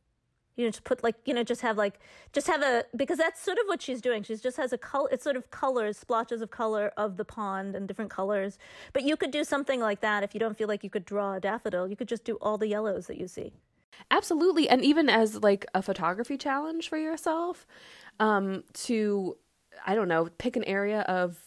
You 0.58 0.66
know, 0.66 0.72
just 0.72 0.84
put 0.84 1.04
like 1.04 1.16
you 1.26 1.34
know, 1.34 1.44
just 1.44 1.62
have 1.62 1.78
like 1.78 2.00
just 2.34 2.48
have 2.48 2.62
a 2.62 2.84
because 2.96 3.18
that's 3.18 3.42
sort 3.42 3.58
of 3.58 3.66
what 3.68 3.82
she's 3.82 4.02
doing. 4.02 4.24
She 4.24 4.36
just 4.36 4.58
has 4.58 4.74
a 4.74 4.78
color. 4.78 5.08
It's 5.12 5.24
sort 5.24 5.38
of 5.38 5.50
colors, 5.52 5.98
splotches 5.98 6.42
of 6.42 6.52
color 6.52 6.92
of 6.98 7.16
the 7.16 7.24
pond 7.24 7.76
and 7.76 7.88
different 7.88 8.12
colors. 8.12 8.58
But 8.92 9.04
you 9.04 9.16
could 9.16 9.32
do 9.32 9.44
something 9.44 9.80
like 9.80 10.02
that 10.02 10.24
if 10.24 10.34
you 10.34 10.40
don't 10.40 10.58
feel 10.58 10.68
like 10.68 10.84
you 10.84 10.90
could 10.90 11.06
draw 11.06 11.36
a 11.36 11.40
daffodil. 11.40 11.88
You 11.88 11.96
could 11.96 12.10
just 12.10 12.26
do 12.26 12.36
all 12.42 12.58
the 12.58 12.68
yellows 12.68 13.08
that 13.08 13.18
you 13.18 13.28
see. 13.28 13.54
Absolutely, 14.12 14.68
and 14.68 14.84
even 14.84 15.10
as 15.10 15.42
like 15.42 15.66
a 15.74 15.82
photography 15.82 16.38
challenge 16.38 16.90
for 16.90 16.98
yourself, 16.98 17.66
um, 18.20 18.64
to 18.74 19.38
I 19.86 19.96
don't 19.96 20.08
know, 20.08 20.30
pick 20.38 20.56
an 20.56 20.64
area 20.64 21.02
of 21.02 21.38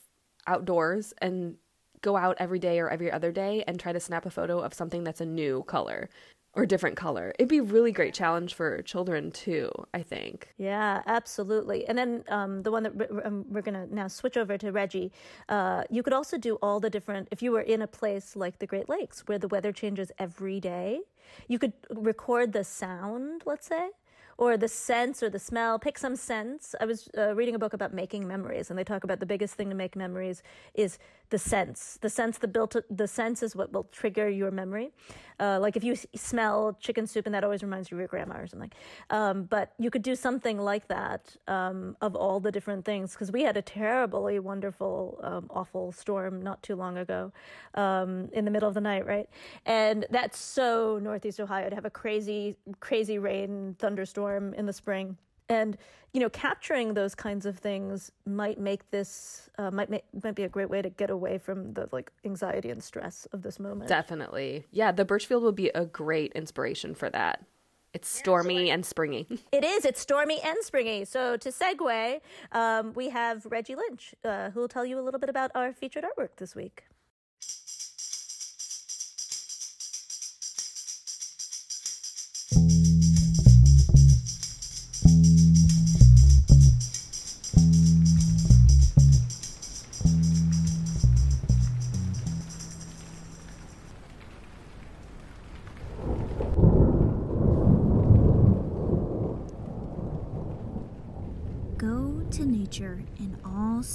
outdoors 0.47 1.13
and 1.19 1.57
go 2.03 2.17
out 2.17 2.37
every 2.39 2.59
day 2.59 2.79
or 2.79 2.89
every 2.89 3.11
other 3.11 3.33
day 3.33 3.65
and 3.67 3.79
try 3.79 3.93
to 3.93 4.01
snap 4.01 4.27
a 4.27 4.31
photo 4.31 4.61
of 4.61 4.75
something 4.75 5.05
that's 5.05 5.21
a 5.21 5.27
new 5.27 5.63
color 5.65 6.09
or 6.53 6.67
different 6.67 6.97
color. 6.97 7.33
It'd 7.39 7.49
be 7.49 7.59
a 7.59 7.63
really 7.63 7.93
great 7.93 8.13
challenge 8.13 8.55
for 8.55 8.83
children 8.83 9.31
too, 9.31 9.71
I 9.95 10.03
think. 10.03 10.53
Yeah, 10.57 11.03
absolutely. 11.07 11.87
And 11.87 11.97
then 11.97 12.25
um, 12.29 12.63
the 12.63 12.73
one 12.73 12.83
that 12.83 12.97
we're, 12.97 13.25
um, 13.25 13.45
we're 13.49 13.63
going 13.63 13.75
to 13.75 13.95
now 13.95 14.09
switch 14.09 14.37
over 14.37 14.59
to 14.59 14.73
Reggie, 14.73 15.13
uh, 15.49 15.85
you 15.91 16.03
could 16.03 16.13
also 16.13 16.37
do 16.39 16.57
all 16.57 16.81
the 16.81 16.91
different, 16.91 17.29
if 17.31 17.41
you 17.41 17.53
were 17.53 17.61
in 17.61 17.83
a 17.83 17.87
place 17.87 18.35
like 18.35 18.59
the 18.59 18.67
Great 18.67 18.89
Lakes 18.89 19.23
where 19.27 19.39
the 19.39 19.49
weather 19.49 19.71
changes 19.73 20.11
every 20.19 20.59
day, 20.59 21.01
you 21.47 21.59
could 21.59 21.73
record 21.91 22.53
the 22.53 22.65
sound, 22.65 23.43
let's 23.47 23.69
say, 23.69 23.91
or 24.37 24.57
the 24.57 24.69
sense 24.69 25.23
or 25.23 25.31
the 25.31 25.39
smell. 25.39 25.79
Pick 25.79 25.99
some 25.99 26.17
sense. 26.17 26.75
I 26.81 26.87
was 26.87 27.09
uh, 27.17 27.35
reading 27.37 27.55
a 27.55 27.59
book 27.59 27.75
about 27.75 27.93
making 27.93 28.27
memories, 28.27 28.71
and 28.71 28.79
they 28.79 28.85
talk 28.85 29.05
about 29.05 29.21
the 29.21 29.27
biggest 29.27 29.55
thing 29.55 29.69
to 29.69 29.77
make 29.77 29.95
memories 29.95 30.43
is 30.75 30.99
the 31.31 31.39
sense. 31.39 31.99
The 32.01 32.11
sense, 32.11 32.39
the 32.39 32.49
built, 32.49 32.77
the 32.91 33.09
sense 33.09 33.43
is 33.43 33.57
what 33.57 33.73
will 33.73 33.85
trigger 33.85 34.29
your 34.29 34.51
memory. 34.51 34.93
Uh, 35.39 35.59
like 35.59 35.77
if 35.77 35.83
you 35.83 35.97
smell 36.15 36.77
chicken 36.81 37.07
soup, 37.07 37.25
and 37.25 37.35
that 37.35 37.45
always 37.45 37.63
reminds 37.63 37.91
you 37.91 37.97
of 37.97 38.01
your 38.01 38.09
grandma 38.09 38.37
or 38.39 38.47
something. 38.47 38.71
Um, 39.09 39.45
but 39.45 39.73
you 39.79 39.91
could 39.91 40.03
do 40.03 40.15
something 40.15 40.59
like 40.59 40.87
that 40.89 41.35
um, 41.49 41.97
of 42.03 42.15
all 42.15 42.41
the 42.41 42.53
different 42.53 42.85
things 42.85 43.13
because 43.13 43.33
we 43.33 43.43
had 43.43 43.57
a 43.57 43.63
terribly 43.63 44.39
wonderful, 44.39 45.19
um, 45.23 45.47
awful 45.49 45.93
storm 45.93 46.43
not 46.43 46.63
too 46.63 46.77
long 46.77 46.99
ago 46.99 47.33
um, 47.75 48.29
in 48.33 48.45
the 48.45 48.51
middle 48.51 48.69
of 48.69 48.75
the 48.75 48.83
night, 48.83 49.07
right? 49.07 49.29
And 49.65 50.05
that's 50.11 50.39
so 50.39 50.99
Northeast 51.01 51.41
Ohio 51.41 51.71
to 51.71 51.75
have 51.75 51.87
a 51.87 51.91
crazy, 51.91 52.57
crazy 52.81 53.19
rain 53.19 53.77
thunderstorm 53.79 54.53
in 54.55 54.67
the 54.67 54.73
spring 54.73 55.17
and 55.51 55.77
you 56.13 56.21
know 56.21 56.31
capturing 56.31 56.95
those 56.95 57.15
kinds 57.15 57.45
of 57.45 57.59
things 57.59 58.11
might 58.25 58.59
make 58.59 58.91
this 58.91 59.51
uh, 59.59 59.71
might 59.71 59.91
make, 59.91 60.05
might 60.23 60.35
be 60.35 60.45
a 60.45 60.49
great 60.49 60.71
way 60.71 60.81
to 60.81 60.89
get 60.89 61.11
away 61.11 61.37
from 61.37 61.75
the 61.75 61.89
like 61.93 62.11
anxiety 62.25 62.71
and 62.71 62.83
stress 62.83 63.27
of 63.33 63.43
this 63.43 63.61
moment 63.61 63.89
definitely 63.89 64.65
yeah 64.71 64.91
the 64.91 65.05
Burchfield 65.05 65.43
would 65.43 65.57
be 65.57 65.69
a 65.71 65.85
great 65.85 66.33
inspiration 66.33 66.95
for 66.95 67.11
that 67.11 67.45
it's 67.93 68.09
stormy 68.09 68.71
and 68.71 68.87
springy. 68.87 69.27
It 69.53 69.65
is. 69.65 69.85
It's 69.85 70.01
stormy 70.01 70.41
and 70.43 70.57
springy. 70.63 71.05
So 71.05 71.37
to 71.37 71.49
segue, 71.51 72.21
um, 72.53 72.93
we 72.95 73.09
have 73.09 73.45
Reggie 73.47 73.75
Lynch, 73.75 74.15
uh, 74.25 74.51
who 74.51 74.61
will 74.61 74.69
tell 74.69 74.87
you 74.87 74.99
a 74.99 75.03
little 75.03 75.19
bit 75.19 75.29
about 75.29 75.51
our 75.57 75.73
featured 75.73 76.05
artwork 76.05 76.37
this 76.37 76.55
week. 76.55 76.85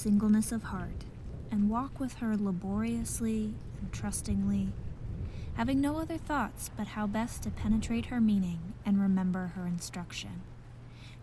Singleness 0.05 0.51
of 0.51 0.61
heart 0.61 1.03
and 1.49 1.67
walk 1.67 1.99
with 1.99 2.13
her 2.17 2.37
laboriously 2.37 3.55
and 3.81 3.91
trustingly, 3.91 4.67
having 5.55 5.81
no 5.81 5.97
other 5.97 6.15
thoughts 6.15 6.69
but 6.77 6.85
how 6.85 7.07
best 7.07 7.41
to 7.41 7.49
penetrate 7.49 8.05
her 8.05 8.21
meaning 8.21 8.59
and 8.85 9.01
remember 9.01 9.53
her 9.55 9.65
instruction. 9.65 10.43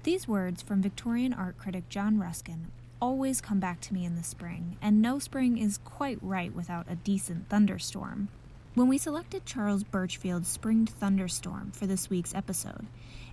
These 0.03 0.27
words 0.27 0.63
from 0.63 0.83
Victorian 0.83 1.33
art 1.33 1.57
critic 1.59 1.89
John 1.89 2.19
Ruskin 2.19 2.73
always 3.01 3.41
come 3.41 3.61
back 3.61 3.81
to 3.83 3.95
me 3.95 4.05
in 4.05 4.17
the 4.17 4.25
spring, 4.25 4.77
and 4.83 5.01
no 5.01 5.21
spring 5.21 5.59
is 5.59 5.79
quite 5.85 6.19
right 6.21 6.53
without 6.53 6.91
a 6.91 6.97
decent 6.97 7.49
thunderstorm. 7.49 8.31
When 8.75 8.89
we 8.89 8.99
selected 8.99 9.47
Charles 9.47 9.85
Burchfield's 9.85 10.49
Spring 10.49 10.87
Thunderstorm 10.87 11.71
for 11.71 11.87
this 11.87 12.11
week's 12.11 12.35
episode, 12.35 12.87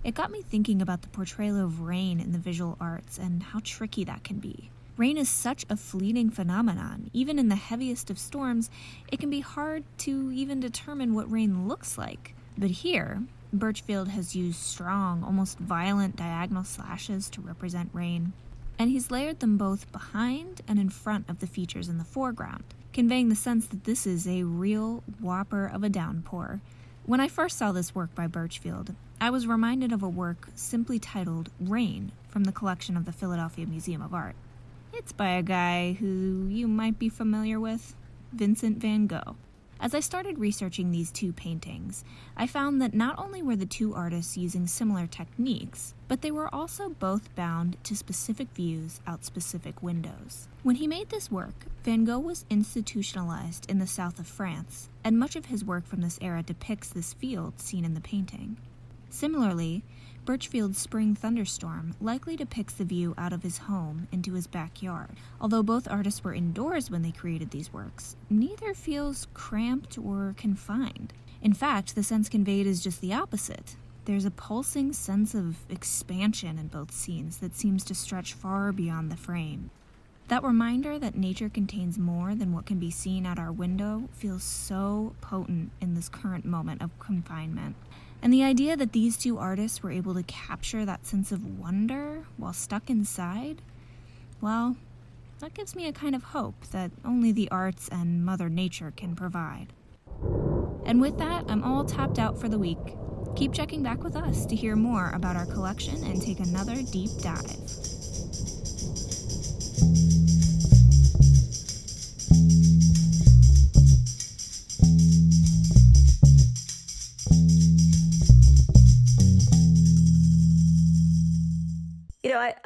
it 0.04 0.14
got 0.14 0.30
me 0.30 0.42
thinking 0.42 0.80
about 0.80 1.02
the 1.02 1.08
portrayal 1.08 1.58
of 1.58 1.80
rain 1.80 2.20
in 2.20 2.30
the 2.30 2.38
visual 2.38 2.76
arts 2.80 3.18
and 3.18 3.42
how 3.42 3.58
tricky 3.64 4.04
that 4.04 4.22
can 4.22 4.38
be. 4.38 4.70
Rain 5.00 5.16
is 5.16 5.30
such 5.30 5.64
a 5.70 5.78
fleeting 5.78 6.28
phenomenon. 6.28 7.08
Even 7.14 7.38
in 7.38 7.48
the 7.48 7.56
heaviest 7.56 8.10
of 8.10 8.18
storms, 8.18 8.68
it 9.10 9.18
can 9.18 9.30
be 9.30 9.40
hard 9.40 9.82
to 9.96 10.30
even 10.30 10.60
determine 10.60 11.14
what 11.14 11.32
rain 11.32 11.66
looks 11.66 11.96
like. 11.96 12.34
But 12.58 12.68
here, 12.68 13.22
Burchfield 13.56 14.08
has 14.08 14.36
used 14.36 14.60
strong, 14.60 15.24
almost 15.24 15.58
violent 15.58 16.16
diagonal 16.16 16.64
slashes 16.64 17.30
to 17.30 17.40
represent 17.40 17.88
rain, 17.94 18.34
and 18.78 18.90
he's 18.90 19.10
layered 19.10 19.40
them 19.40 19.56
both 19.56 19.90
behind 19.90 20.60
and 20.68 20.78
in 20.78 20.90
front 20.90 21.30
of 21.30 21.38
the 21.38 21.46
features 21.46 21.88
in 21.88 21.96
the 21.96 22.04
foreground 22.04 22.64
conveying 22.92 23.30
the 23.30 23.34
sense 23.34 23.66
that 23.68 23.84
this 23.84 24.06
is 24.06 24.28
a 24.28 24.42
real 24.42 25.02
whopper 25.18 25.64
of 25.64 25.82
a 25.82 25.88
downpour. 25.88 26.60
When 27.06 27.20
I 27.20 27.28
first 27.28 27.56
saw 27.56 27.72
this 27.72 27.94
work 27.94 28.14
by 28.14 28.26
Burchfield, 28.26 28.94
I 29.18 29.30
was 29.30 29.46
reminded 29.46 29.92
of 29.92 30.02
a 30.02 30.08
work 30.10 30.48
simply 30.54 30.98
titled 30.98 31.48
Rain 31.58 32.12
from 32.28 32.44
the 32.44 32.52
collection 32.52 32.98
of 32.98 33.06
the 33.06 33.12
Philadelphia 33.12 33.66
Museum 33.66 34.02
of 34.02 34.12
Art. 34.12 34.36
It's 34.92 35.12
by 35.12 35.30
a 35.30 35.42
guy 35.42 35.92
who 35.92 36.46
you 36.48 36.66
might 36.66 36.98
be 36.98 37.08
familiar 37.08 37.60
with 37.60 37.94
Vincent 38.32 38.78
van 38.78 39.06
Gogh. 39.06 39.36
As 39.80 39.94
I 39.94 40.00
started 40.00 40.38
researching 40.38 40.90
these 40.90 41.10
two 41.10 41.32
paintings, 41.32 42.04
I 42.36 42.46
found 42.46 42.82
that 42.82 42.92
not 42.92 43.18
only 43.18 43.40
were 43.40 43.56
the 43.56 43.64
two 43.64 43.94
artists 43.94 44.36
using 44.36 44.66
similar 44.66 45.06
techniques, 45.06 45.94
but 46.06 46.20
they 46.20 46.30
were 46.30 46.54
also 46.54 46.90
both 46.90 47.34
bound 47.34 47.78
to 47.84 47.96
specific 47.96 48.50
views 48.50 49.00
out 49.06 49.24
specific 49.24 49.82
windows. 49.82 50.48
When 50.64 50.76
he 50.76 50.86
made 50.86 51.08
this 51.08 51.30
work, 51.30 51.64
Van 51.82 52.04
Gogh 52.04 52.18
was 52.18 52.44
institutionalized 52.50 53.70
in 53.70 53.78
the 53.78 53.86
south 53.86 54.18
of 54.18 54.26
France, 54.26 54.90
and 55.02 55.18
much 55.18 55.34
of 55.34 55.46
his 55.46 55.64
work 55.64 55.86
from 55.86 56.02
this 56.02 56.18
era 56.20 56.42
depicts 56.42 56.90
this 56.90 57.14
field 57.14 57.58
seen 57.58 57.84
in 57.84 57.94
the 57.94 58.02
painting. 58.02 58.58
Similarly, 59.08 59.82
Burchfield's 60.30 60.78
Spring 60.78 61.16
Thunderstorm 61.16 61.96
likely 62.00 62.36
depicts 62.36 62.74
the 62.74 62.84
view 62.84 63.16
out 63.18 63.32
of 63.32 63.42
his 63.42 63.58
home 63.58 64.06
into 64.12 64.34
his 64.34 64.46
backyard. 64.46 65.16
Although 65.40 65.64
both 65.64 65.90
artists 65.90 66.22
were 66.22 66.32
indoors 66.32 66.88
when 66.88 67.02
they 67.02 67.10
created 67.10 67.50
these 67.50 67.72
works, 67.72 68.14
neither 68.30 68.72
feels 68.72 69.26
cramped 69.34 69.98
or 69.98 70.36
confined. 70.38 71.12
In 71.42 71.52
fact, 71.52 71.96
the 71.96 72.04
sense 72.04 72.28
conveyed 72.28 72.68
is 72.68 72.80
just 72.80 73.00
the 73.00 73.12
opposite. 73.12 73.74
There's 74.04 74.24
a 74.24 74.30
pulsing 74.30 74.92
sense 74.92 75.34
of 75.34 75.56
expansion 75.68 76.60
in 76.60 76.68
both 76.68 76.92
scenes 76.92 77.38
that 77.38 77.56
seems 77.56 77.82
to 77.86 77.94
stretch 77.96 78.32
far 78.32 78.70
beyond 78.70 79.10
the 79.10 79.16
frame. 79.16 79.72
That 80.30 80.44
reminder 80.44 80.96
that 80.96 81.16
nature 81.16 81.48
contains 81.48 81.98
more 81.98 82.36
than 82.36 82.52
what 82.52 82.64
can 82.64 82.78
be 82.78 82.92
seen 82.92 83.26
at 83.26 83.36
our 83.36 83.50
window 83.50 84.08
feels 84.12 84.44
so 84.44 85.16
potent 85.20 85.72
in 85.80 85.94
this 85.94 86.08
current 86.08 86.44
moment 86.44 86.82
of 86.82 86.96
confinement. 87.00 87.74
And 88.22 88.32
the 88.32 88.44
idea 88.44 88.76
that 88.76 88.92
these 88.92 89.16
two 89.16 89.38
artists 89.38 89.82
were 89.82 89.90
able 89.90 90.14
to 90.14 90.22
capture 90.22 90.84
that 90.84 91.04
sense 91.04 91.32
of 91.32 91.58
wonder 91.58 92.26
while 92.36 92.52
stuck 92.52 92.88
inside, 92.88 93.60
well, 94.40 94.76
that 95.40 95.52
gives 95.52 95.74
me 95.74 95.88
a 95.88 95.92
kind 95.92 96.14
of 96.14 96.22
hope 96.22 96.64
that 96.70 96.92
only 97.04 97.32
the 97.32 97.50
arts 97.50 97.88
and 97.88 98.24
Mother 98.24 98.48
Nature 98.48 98.92
can 98.96 99.16
provide. 99.16 99.72
And 100.86 101.00
with 101.00 101.18
that, 101.18 101.46
I'm 101.48 101.64
all 101.64 101.84
tapped 101.84 102.20
out 102.20 102.40
for 102.40 102.48
the 102.48 102.58
week. 102.58 102.94
Keep 103.34 103.52
checking 103.52 103.82
back 103.82 104.04
with 104.04 104.14
us 104.14 104.46
to 104.46 104.54
hear 104.54 104.76
more 104.76 105.10
about 105.10 105.34
our 105.34 105.46
collection 105.46 106.04
and 106.04 106.22
take 106.22 106.38
another 106.38 106.76
deep 106.92 107.10
dive. 107.20 107.99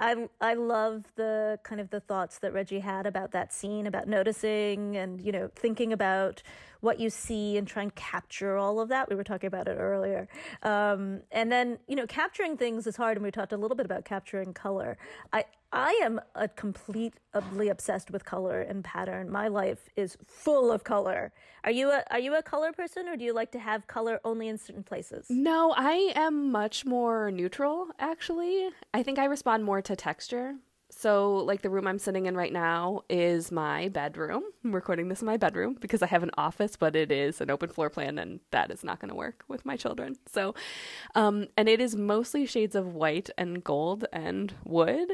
I, 0.05 0.29
I 0.43 0.53
love 0.53 1.05
the 1.17 1.59
kind 1.63 1.81
of 1.81 1.89
the 1.89 2.01
thoughts 2.01 2.39
that 2.41 2.53
Reggie 2.53 2.81
had 2.81 3.07
about 3.07 3.33
that 3.33 3.55
scene, 3.55 3.87
about 3.87 4.07
noticing 4.07 4.99
and 4.99 5.19
you 5.19 5.33
know 5.33 5.51
thinking 5.57 5.95
about 5.95 6.43
what 6.81 7.01
you 7.01 7.09
see 7.09 7.57
and 7.57 7.67
try 7.67 7.83
and 7.83 7.95
capture 7.95 8.59
all 8.59 8.81
of 8.81 8.91
that. 8.91 9.09
We 9.09 9.17
were 9.17 9.25
talking 9.25 9.47
about 9.47 9.67
it 9.67 9.77
earlier, 9.79 10.29
um, 10.63 11.23
and 11.33 11.51
then 11.51 11.79
you 11.89 11.97
know 11.97 12.07
capturing 12.07 12.59
things 12.59 12.87
is 12.87 12.97
hard, 12.97 13.17
and 13.17 13.25
we 13.25 13.31
talked 13.31 13.55
a 13.55 13.57
little 13.57 13.77
bit 13.77 13.87
about 13.87 14.05
capturing 14.05 14.53
color. 14.53 14.99
I 15.33 15.47
I 15.75 16.01
am 16.05 16.21
a 16.37 16.47
completely 16.47 17.69
obsessed 17.69 18.13
with 18.13 18.25
color 18.25 18.61
and 18.61 18.85
pattern. 18.85 19.29
My 19.29 19.49
life 19.49 19.89
is 19.97 20.17
full 20.25 20.71
of 20.71 20.85
color. 20.85 21.33
Are 21.65 21.73
you 21.73 21.91
a 21.91 22.05
are 22.13 22.21
you 22.21 22.37
a 22.37 22.43
color 22.43 22.73
person 22.73 23.09
or 23.09 23.17
do 23.17 23.25
you 23.25 23.35
like 23.35 23.51
to 23.53 23.59
have 23.59 23.89
color 23.89 24.21
only 24.25 24.47
in 24.47 24.57
certain 24.57 24.85
places? 24.85 25.27
No, 25.29 25.75
I 25.77 26.13
am 26.15 26.53
much 26.53 26.87
more 26.87 27.33
neutral 27.33 27.89
actually. 27.99 28.69
I 28.95 29.03
think 29.03 29.19
I 29.19 29.25
respond 29.25 29.65
more 29.65 29.83
to 29.83 29.97
texture. 29.97 30.55
So, 30.91 31.39
like 31.39 31.63
the 31.63 31.71
room 31.71 31.89
I'm 31.89 31.99
sitting 31.99 32.27
in 32.27 32.37
right 32.37 32.53
now 32.53 33.03
is 33.11 33.51
my 33.51 33.89
bedroom. 33.89 34.45
I'm 34.65 34.73
recording 34.73 35.09
this 35.09 35.23
in 35.23 35.27
my 35.27 35.37
bedroom 35.37 35.77
because 35.81 36.03
I 36.03 36.07
have 36.07 36.23
an 36.23 36.31
office, 36.39 36.77
but 36.77 36.95
it 36.95 37.11
is 37.11 37.41
an 37.41 37.51
open 37.51 37.71
floor 37.71 37.91
plan, 37.91 38.17
and 38.17 38.39
that 38.53 38.71
is 38.71 38.85
not 38.85 39.01
going 39.01 39.09
to 39.09 39.15
work 39.15 39.43
with 39.49 39.67
my 39.67 39.77
children. 39.77 40.17
So, 40.33 40.55
um, 41.17 41.49
and 41.57 41.69
it 41.69 41.81
is 41.81 41.97
mostly 41.97 42.47
shades 42.47 42.77
of 42.77 42.95
white 42.95 43.29
and 43.37 43.65
gold 43.65 44.05
and 44.13 44.55
wood 44.65 45.11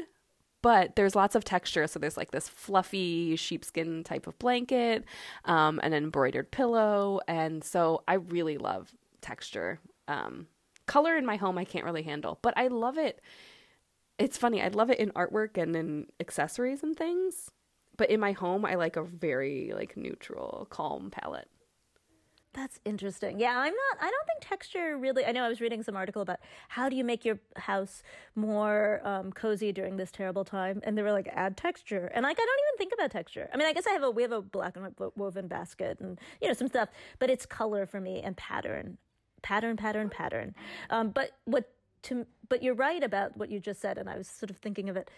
but 0.61 0.95
there's 0.95 1.15
lots 1.15 1.35
of 1.35 1.43
texture. 1.43 1.87
So 1.87 1.99
there's 1.99 2.17
like 2.17 2.31
this 2.31 2.47
fluffy 2.47 3.35
sheepskin 3.35 4.03
type 4.03 4.27
of 4.27 4.37
blanket, 4.39 5.05
um, 5.45 5.79
an 5.83 5.93
embroidered 5.93 6.51
pillow, 6.51 7.19
and 7.27 7.63
so 7.63 8.03
I 8.07 8.15
really 8.15 8.57
love 8.57 8.91
texture. 9.21 9.79
Um, 10.07 10.47
color 10.85 11.15
in 11.15 11.25
my 11.25 11.35
home 11.37 11.57
I 11.57 11.65
can't 11.65 11.85
really 11.85 12.03
handle, 12.03 12.39
but 12.41 12.53
I 12.57 12.67
love 12.67 12.97
it. 12.97 13.21
It's 14.17 14.37
funny, 14.37 14.61
I 14.61 14.67
love 14.67 14.89
it 14.89 14.99
in 14.99 15.11
artwork 15.11 15.57
and 15.57 15.75
in 15.75 16.07
accessories 16.19 16.83
and 16.83 16.95
things, 16.95 17.49
but 17.97 18.09
in 18.09 18.19
my 18.19 18.33
home 18.33 18.65
I 18.65 18.75
like 18.75 18.95
a 18.95 19.03
very 19.03 19.71
like 19.73 19.97
neutral, 19.97 20.67
calm 20.69 21.09
palette. 21.09 21.47
That's 22.53 22.79
interesting. 22.83 23.39
Yeah, 23.39 23.57
I'm 23.57 23.73
not. 23.73 23.97
I 24.01 24.11
don't 24.11 24.27
think 24.27 24.41
texture 24.41 24.97
really. 24.97 25.25
I 25.25 25.31
know 25.31 25.43
I 25.43 25.47
was 25.47 25.61
reading 25.61 25.83
some 25.83 25.95
article 25.95 26.21
about 26.21 26.39
how 26.67 26.89
do 26.89 26.97
you 26.97 27.03
make 27.05 27.23
your 27.23 27.39
house 27.55 28.03
more 28.35 28.99
um, 29.05 29.31
cozy 29.31 29.71
during 29.71 29.95
this 29.95 30.11
terrible 30.11 30.43
time, 30.43 30.81
and 30.83 30.97
they 30.97 31.01
were 31.01 31.13
like, 31.13 31.29
add 31.31 31.55
texture. 31.55 32.11
And 32.13 32.23
like, 32.23 32.37
I 32.37 32.45
don't 32.45 32.59
even 32.67 32.77
think 32.77 32.93
about 32.93 33.09
texture. 33.09 33.49
I 33.53 33.57
mean, 33.57 33.67
I 33.67 33.73
guess 33.73 33.87
I 33.87 33.91
have 33.91 34.03
a 34.03 34.11
we 34.11 34.21
have 34.23 34.33
a 34.33 34.41
black 34.41 34.75
and 34.75 34.83
white 34.83 35.17
woven 35.17 35.47
basket, 35.47 35.99
and 36.01 36.19
you 36.41 36.49
know 36.49 36.53
some 36.53 36.67
stuff, 36.67 36.89
but 37.19 37.29
it's 37.29 37.45
color 37.45 37.85
for 37.85 38.01
me 38.01 38.21
and 38.21 38.35
pattern, 38.35 38.97
pattern, 39.41 39.77
pattern, 39.77 40.09
pattern. 40.09 40.53
Um, 40.89 41.11
but 41.11 41.31
what 41.45 41.69
to? 42.03 42.25
But 42.49 42.61
you're 42.61 42.75
right 42.75 43.01
about 43.01 43.37
what 43.37 43.49
you 43.49 43.61
just 43.61 43.79
said, 43.79 43.97
and 43.97 44.09
I 44.09 44.17
was 44.17 44.27
sort 44.27 44.49
of 44.49 44.57
thinking 44.57 44.89
of 44.89 44.97
it 44.97 45.09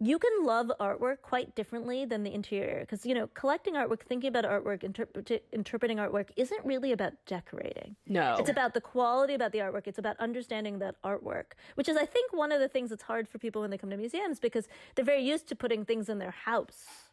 you 0.00 0.18
can 0.18 0.44
love 0.44 0.70
artwork 0.80 1.22
quite 1.22 1.54
differently 1.54 2.04
than 2.04 2.22
the 2.22 2.32
interior 2.32 2.80
because 2.80 3.06
you 3.06 3.14
know 3.14 3.28
collecting 3.34 3.74
artwork 3.74 4.00
thinking 4.00 4.28
about 4.28 4.44
artwork 4.44 4.82
interpret- 4.82 5.44
interpreting 5.52 5.98
artwork 5.98 6.28
isn't 6.36 6.64
really 6.64 6.92
about 6.92 7.12
decorating. 7.26 7.96
No. 8.06 8.36
It's 8.38 8.50
about 8.50 8.74
the 8.74 8.80
quality 8.80 9.34
about 9.34 9.52
the 9.52 9.58
artwork. 9.58 9.86
It's 9.86 9.98
about 9.98 10.18
understanding 10.18 10.78
that 10.80 10.96
artwork 11.04 11.56
which 11.74 11.88
is 11.88 11.96
i 11.96 12.04
think 12.04 12.32
one 12.32 12.52
of 12.52 12.60
the 12.60 12.68
things 12.68 12.90
that's 12.90 13.02
hard 13.02 13.28
for 13.28 13.38
people 13.38 13.62
when 13.62 13.70
they 13.70 13.78
come 13.78 13.90
to 13.90 13.96
museums 13.96 14.38
because 14.40 14.68
they're 14.94 15.04
very 15.04 15.22
used 15.22 15.46
to 15.48 15.54
putting 15.54 15.84
things 15.84 16.08
in 16.08 16.18
their 16.18 16.30
house 16.30 17.05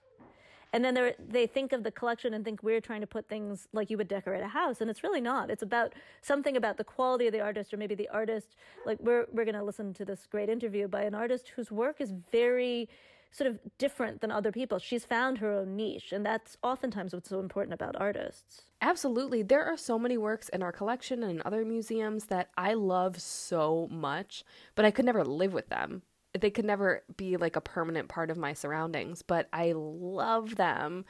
and 0.73 0.83
then 0.83 1.13
they 1.19 1.47
think 1.47 1.71
of 1.71 1.83
the 1.83 1.91
collection 1.91 2.33
and 2.33 2.43
think 2.43 2.63
we're 2.63 2.81
trying 2.81 3.01
to 3.01 3.07
put 3.07 3.29
things 3.29 3.67
like 3.73 3.89
you 3.89 3.97
would 3.97 4.07
decorate 4.07 4.41
a 4.43 4.47
house 4.47 4.81
and 4.81 4.89
it's 4.89 5.03
really 5.03 5.21
not. 5.21 5.49
It's 5.49 5.63
about 5.63 5.93
something 6.21 6.57
about 6.57 6.77
the 6.77 6.83
quality 6.83 7.27
of 7.27 7.33
the 7.33 7.41
artist 7.41 7.73
or 7.73 7.77
maybe 7.77 7.95
the 7.95 8.09
artist 8.09 8.55
like 8.85 8.97
we're 8.99 9.27
we're 9.31 9.45
going 9.45 9.55
to 9.55 9.63
listen 9.63 9.93
to 9.93 10.05
this 10.05 10.27
great 10.29 10.49
interview 10.49 10.87
by 10.87 11.03
an 11.03 11.15
artist 11.15 11.49
whose 11.55 11.71
work 11.71 12.01
is 12.01 12.11
very 12.31 12.89
sort 13.31 13.49
of 13.49 13.59
different 13.79 14.21
than 14.21 14.29
other 14.29 14.51
people. 14.51 14.77
She's 14.77 15.05
found 15.05 15.39
her 15.39 15.51
own 15.51 15.75
niche 15.75 16.11
and 16.11 16.25
that's 16.25 16.57
oftentimes 16.63 17.13
what's 17.13 17.29
so 17.29 17.39
important 17.39 17.73
about 17.73 17.95
artists. 17.99 18.63
Absolutely. 18.81 19.43
There 19.43 19.63
are 19.65 19.77
so 19.77 19.97
many 19.97 20.17
works 20.17 20.49
in 20.49 20.61
our 20.61 20.71
collection 20.71 21.23
and 21.23 21.31
in 21.31 21.41
other 21.45 21.63
museums 21.63 22.25
that 22.25 22.49
i 22.57 22.73
love 22.73 23.21
so 23.21 23.87
much 23.91 24.43
but 24.75 24.85
i 24.85 24.91
could 24.91 25.05
never 25.05 25.23
live 25.23 25.53
with 25.53 25.69
them 25.69 26.01
they 26.39 26.49
could 26.49 26.65
never 26.65 27.03
be 27.15 27.37
like 27.37 27.55
a 27.55 27.61
permanent 27.61 28.09
part 28.09 28.31
of 28.31 28.37
my 28.37 28.53
surroundings, 28.53 29.21
but 29.21 29.47
I 29.53 29.73
love 29.75 30.55
them. 30.55 31.05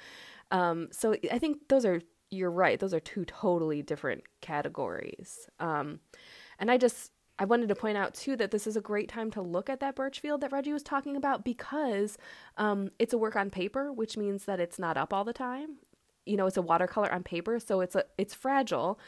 Um, 0.51 0.89
so 0.92 1.15
I 1.32 1.39
think 1.39 1.70
those 1.70 1.86
are 1.86 2.01
you're 2.30 2.51
right. 2.51 2.80
Those 2.80 2.94
are 2.94 3.00
two 3.00 3.25
totally 3.25 3.82
different 3.82 4.24
categories. 4.42 5.48
Um, 5.60 6.00
and 6.60 6.72
I 6.72 6.77
just 6.77 7.12
I 7.39 7.46
wanted 7.46 7.70
to 7.70 7.75
point 7.75 7.98
out 7.98 8.13
too 8.13 8.36
that 8.36 8.51
this 8.51 8.68
is 8.68 8.75
a 8.77 8.82
great 8.82 9.10
time 9.10 9.32
to 9.32 9.42
look 9.42 9.70
at 9.70 9.80
that 9.80 9.96
Burchfield 9.96 10.42
that 10.42 10.51
Reggie 10.51 10.74
was 10.74 10.84
talking 10.84 11.15
about 11.15 11.44
because 11.44 12.18
um, 12.58 12.92
it's 13.00 13.13
a 13.13 13.18
work 13.18 13.36
on 13.36 13.50
paper, 13.50 13.92
which 13.92 14.18
means 14.18 14.46
that 14.46 14.60
it's 14.60 14.77
not 14.77 14.98
up 14.98 15.13
all 15.13 15.24
the 15.24 15.34
time. 15.34 15.77
You 16.25 16.38
know, 16.38 16.46
it's 16.46 16.58
a 16.58 16.62
watercolor 16.62 17.12
on 17.12 17.24
paper, 17.24 17.60
so 17.60 17.82
it's 17.82 17.96
a 17.96 18.06
it's 18.18 18.34
fragile 18.34 19.00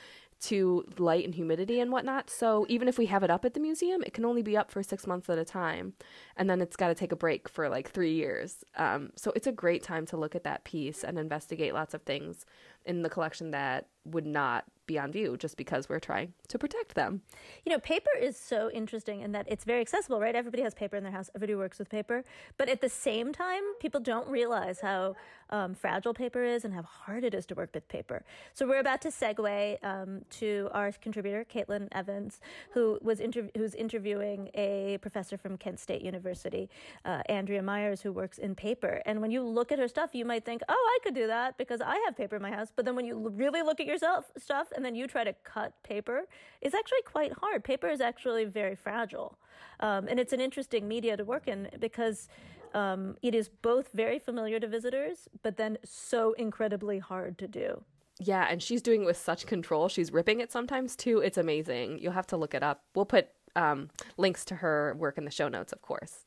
to 0.45 0.85
light 0.97 1.25
and 1.25 1.35
humidity 1.35 1.79
and 1.79 1.91
whatnot. 1.91 2.29
So 2.29 2.65
even 2.69 2.87
if 2.87 2.97
we 2.97 3.07
have 3.07 3.23
it 3.23 3.29
up 3.29 3.45
at 3.45 3.53
the 3.53 3.59
museum, 3.59 4.03
it 4.03 4.13
can 4.13 4.25
only 4.25 4.41
be 4.41 4.57
up 4.57 4.71
for 4.71 4.83
six 4.83 5.07
months 5.07 5.29
at 5.29 5.37
a 5.37 5.45
time, 5.45 5.93
and 6.37 6.49
then 6.49 6.61
it's 6.61 6.75
got 6.75 6.89
to 6.89 6.95
take 6.95 7.11
a 7.11 7.15
break 7.15 7.49
for 7.49 7.69
like 7.69 7.89
three 7.89 8.13
years. 8.13 8.63
Um, 8.75 9.11
so 9.15 9.31
it's 9.35 9.47
a 9.47 9.51
great 9.51 9.83
time 9.83 10.05
to 10.07 10.17
look 10.17 10.35
at 10.35 10.43
that 10.43 10.63
piece 10.63 11.03
and 11.03 11.17
investigate 11.17 11.73
lots 11.73 11.93
of 11.93 12.03
things 12.03 12.45
in 12.85 13.01
the 13.01 13.09
collection 13.09 13.51
that 13.51 13.87
would 14.05 14.25
not 14.27 14.65
be 14.85 14.99
on 14.99 15.11
view 15.11 15.37
just 15.37 15.57
because 15.57 15.89
we're 15.89 15.99
trying 15.99 16.33
to 16.47 16.57
protect 16.57 16.95
them. 16.95 17.21
You 17.65 17.71
know, 17.71 17.79
paper 17.79 18.11
is 18.19 18.37
so 18.37 18.69
interesting 18.71 19.21
in 19.21 19.31
that 19.33 19.45
it's 19.49 19.63
very 19.63 19.81
accessible, 19.81 20.19
right? 20.19 20.35
Everybody 20.35 20.63
has 20.63 20.73
paper 20.73 20.95
in 20.95 21.03
their 21.03 21.11
house, 21.11 21.29
everybody 21.35 21.55
works 21.55 21.79
with 21.79 21.89
paper. 21.89 22.23
But 22.57 22.69
at 22.69 22.81
the 22.81 22.89
same 22.89 23.33
time, 23.33 23.63
people 23.79 23.99
don't 23.99 24.27
realize 24.27 24.79
how 24.81 25.15
um, 25.49 25.73
fragile 25.73 26.13
paper 26.13 26.43
is 26.43 26.65
and 26.65 26.73
how 26.73 26.83
hard 26.83 27.23
it 27.23 27.33
is 27.33 27.45
to 27.47 27.55
work 27.55 27.69
with 27.73 27.87
paper. 27.87 28.23
So 28.53 28.67
we're 28.67 28.79
about 28.79 29.01
to 29.01 29.09
segue 29.09 29.83
um, 29.83 30.21
to 30.31 30.69
our 30.71 30.91
contributor, 30.91 31.45
Caitlin 31.45 31.87
Evans, 31.91 32.39
who 32.71 32.99
was 33.01 33.19
inter- 33.19 33.49
who's 33.55 33.75
interviewing 33.75 34.49
a 34.53 34.97
professor 35.01 35.37
from 35.37 35.57
Kent 35.57 35.79
State 35.79 36.01
University, 36.01 36.69
uh, 37.05 37.21
Andrea 37.27 37.61
Myers, 37.61 38.01
who 38.01 38.11
works 38.11 38.37
in 38.37 38.55
paper. 38.55 39.01
And 39.05 39.21
when 39.21 39.31
you 39.31 39.43
look 39.43 39.71
at 39.71 39.79
her 39.79 39.87
stuff, 39.87 40.11
you 40.13 40.25
might 40.25 40.45
think, 40.45 40.61
oh, 40.67 40.73
I 40.73 40.97
could 41.03 41.15
do 41.15 41.27
that 41.27 41.57
because 41.57 41.81
I 41.81 41.97
have 42.05 42.17
paper 42.17 42.35
in 42.35 42.41
my 42.41 42.51
house. 42.51 42.71
But 42.75 42.85
then 42.85 42.95
when 42.95 43.05
you 43.05 43.29
really 43.29 43.61
look 43.61 43.79
at 43.79 43.85
yourself 43.85 44.25
stuff 44.37 44.67
and 44.75 44.83
then 44.83 44.95
you 44.95 45.07
try 45.07 45.23
to 45.23 45.33
cut 45.43 45.73
paper, 45.83 46.23
it's 46.61 46.75
actually 46.75 47.01
quite 47.05 47.33
hard. 47.33 47.63
Paper 47.63 47.87
is 47.87 48.01
actually 48.01 48.45
very 48.45 48.75
fragile. 48.75 49.37
Um, 49.79 50.07
and 50.07 50.19
it's 50.19 50.33
an 50.33 50.41
interesting 50.41 50.87
media 50.87 51.17
to 51.17 51.23
work 51.23 51.47
in 51.47 51.69
because 51.79 52.29
um, 52.73 53.15
it 53.21 53.33
is 53.33 53.49
both 53.49 53.89
very 53.93 54.19
familiar 54.19 54.59
to 54.59 54.67
visitors, 54.67 55.27
but 55.41 55.57
then 55.57 55.77
so 55.83 56.33
incredibly 56.33 56.99
hard 56.99 57.37
to 57.39 57.47
do. 57.47 57.83
Yeah, 58.19 58.47
and 58.49 58.61
she's 58.61 58.81
doing 58.81 59.03
it 59.03 59.05
with 59.05 59.17
such 59.17 59.45
control. 59.45 59.89
She's 59.89 60.11
ripping 60.11 60.39
it 60.39 60.51
sometimes 60.51 60.95
too. 60.95 61.19
It's 61.19 61.37
amazing. 61.37 61.99
You'll 61.99 62.13
have 62.13 62.27
to 62.27 62.37
look 62.37 62.53
it 62.53 62.63
up. 62.63 62.83
We'll 62.93 63.05
put 63.05 63.29
um, 63.55 63.89
links 64.17 64.45
to 64.45 64.55
her 64.55 64.95
work 64.97 65.17
in 65.17 65.25
the 65.25 65.31
show 65.31 65.47
notes, 65.47 65.73
of 65.73 65.81
course. 65.81 66.24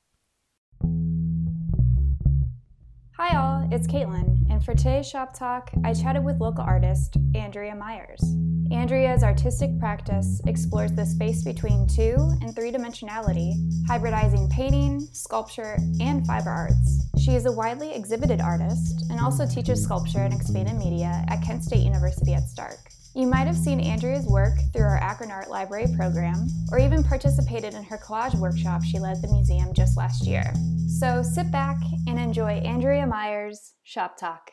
Hi, 3.21 3.37
all, 3.37 3.69
it's 3.73 3.89
Caitlin, 3.89 4.49
and 4.49 4.65
for 4.65 4.75
today's 4.75 5.09
Shop 5.09 5.35
Talk, 5.35 5.73
I 5.83 5.93
chatted 5.93 6.25
with 6.25 6.41
local 6.41 6.63
artist 6.63 7.17
Andrea 7.35 7.75
Myers. 7.75 8.23
Andrea's 8.71 9.25
artistic 9.25 9.77
practice 9.81 10.41
explores 10.47 10.93
the 10.93 11.05
space 11.05 11.43
between 11.43 11.89
two 11.89 12.15
and 12.41 12.55
three 12.55 12.71
dimensionality, 12.71 13.55
hybridizing 13.89 14.49
painting, 14.53 15.01
sculpture, 15.11 15.79
and 16.01 16.25
fiber 16.29 16.51
arts. 16.51 17.09
She 17.19 17.35
is 17.35 17.47
a 17.47 17.51
widely 17.51 17.93
exhibited 17.93 18.41
artist 18.41 19.05
and 19.11 19.19
also 19.19 19.49
teaches 19.49 19.83
sculpture 19.83 20.21
and 20.21 20.33
expanded 20.33 20.77
media 20.77 21.25
at 21.27 21.43
Kent 21.43 21.65
State 21.65 21.83
University 21.83 22.35
at 22.35 22.45
Stark. 22.45 22.79
You 23.15 23.27
might 23.27 23.47
have 23.47 23.57
seen 23.57 23.81
Andrea's 23.81 24.27
work 24.27 24.55
through 24.73 24.85
our 24.85 24.99
Akron 24.99 25.31
Art 25.31 25.49
Library 25.49 25.87
program, 25.97 26.47
or 26.71 26.79
even 26.79 27.03
participated 27.03 27.75
in 27.75 27.83
her 27.85 27.99
collage 27.99 28.39
workshop 28.39 28.85
she 28.85 28.99
led 28.99 29.23
the 29.23 29.29
museum 29.29 29.73
just 29.73 29.97
last 29.97 30.27
year. 30.27 30.53
So 31.01 31.23
sit 31.23 31.51
back 31.51 31.79
and 32.07 32.19
enjoy 32.19 32.59
Andrea 32.59 33.07
Myers' 33.07 33.75
Shop 33.83 34.17
Talk. 34.19 34.53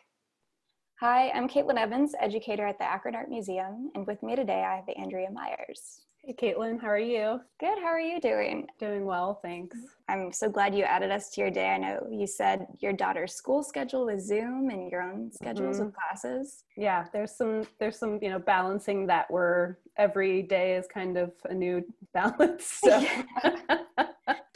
Hi, 1.01 1.29
I'm 1.31 1.49
Caitlin 1.49 1.77
Evans, 1.77 2.13
educator 2.19 2.65
at 2.65 2.79
the 2.79 2.85
Akron 2.85 3.15
Art 3.15 3.29
Museum, 3.29 3.91
and 3.93 4.07
with 4.07 4.23
me 4.23 4.35
today 4.35 4.63
I 4.63 4.77
have 4.77 4.85
Andrea 4.97 5.29
Myers. 5.29 6.04
Hey, 6.25 6.33
Caitlin, 6.33 6.81
how 6.81 6.87
are 6.87 6.97
you? 6.97 7.39
Good, 7.59 7.77
how 7.77 7.89
are 7.89 7.99
you 7.99 8.19
doing? 8.19 8.65
Doing 8.79 9.05
well, 9.05 9.37
thanks. 9.43 9.77
I'm 10.09 10.31
so 10.31 10.49
glad 10.49 10.73
you 10.73 10.83
added 10.83 11.11
us 11.11 11.29
to 11.31 11.41
your 11.41 11.51
day. 11.51 11.69
I 11.69 11.77
know 11.77 12.07
you 12.09 12.25
said 12.25 12.65
your 12.79 12.93
daughter's 12.93 13.35
school 13.35 13.61
schedule 13.61 14.07
was 14.07 14.25
Zoom 14.25 14.71
and 14.71 14.89
your 14.89 15.03
own 15.03 15.31
schedules 15.31 15.77
mm-hmm. 15.77 15.89
of 15.89 15.93
classes. 15.93 16.63
Yeah, 16.75 17.05
there's 17.13 17.37
some 17.37 17.67
there's 17.79 17.99
some, 17.99 18.17
you 18.23 18.31
know, 18.31 18.39
balancing 18.39 19.05
that 19.05 19.29
where 19.29 19.77
every 19.97 20.41
day 20.41 20.75
is 20.75 20.87
kind 20.87 21.15
of 21.15 21.31
a 21.43 21.53
new 21.53 21.85
balance. 22.13 22.79
So. 22.83 23.05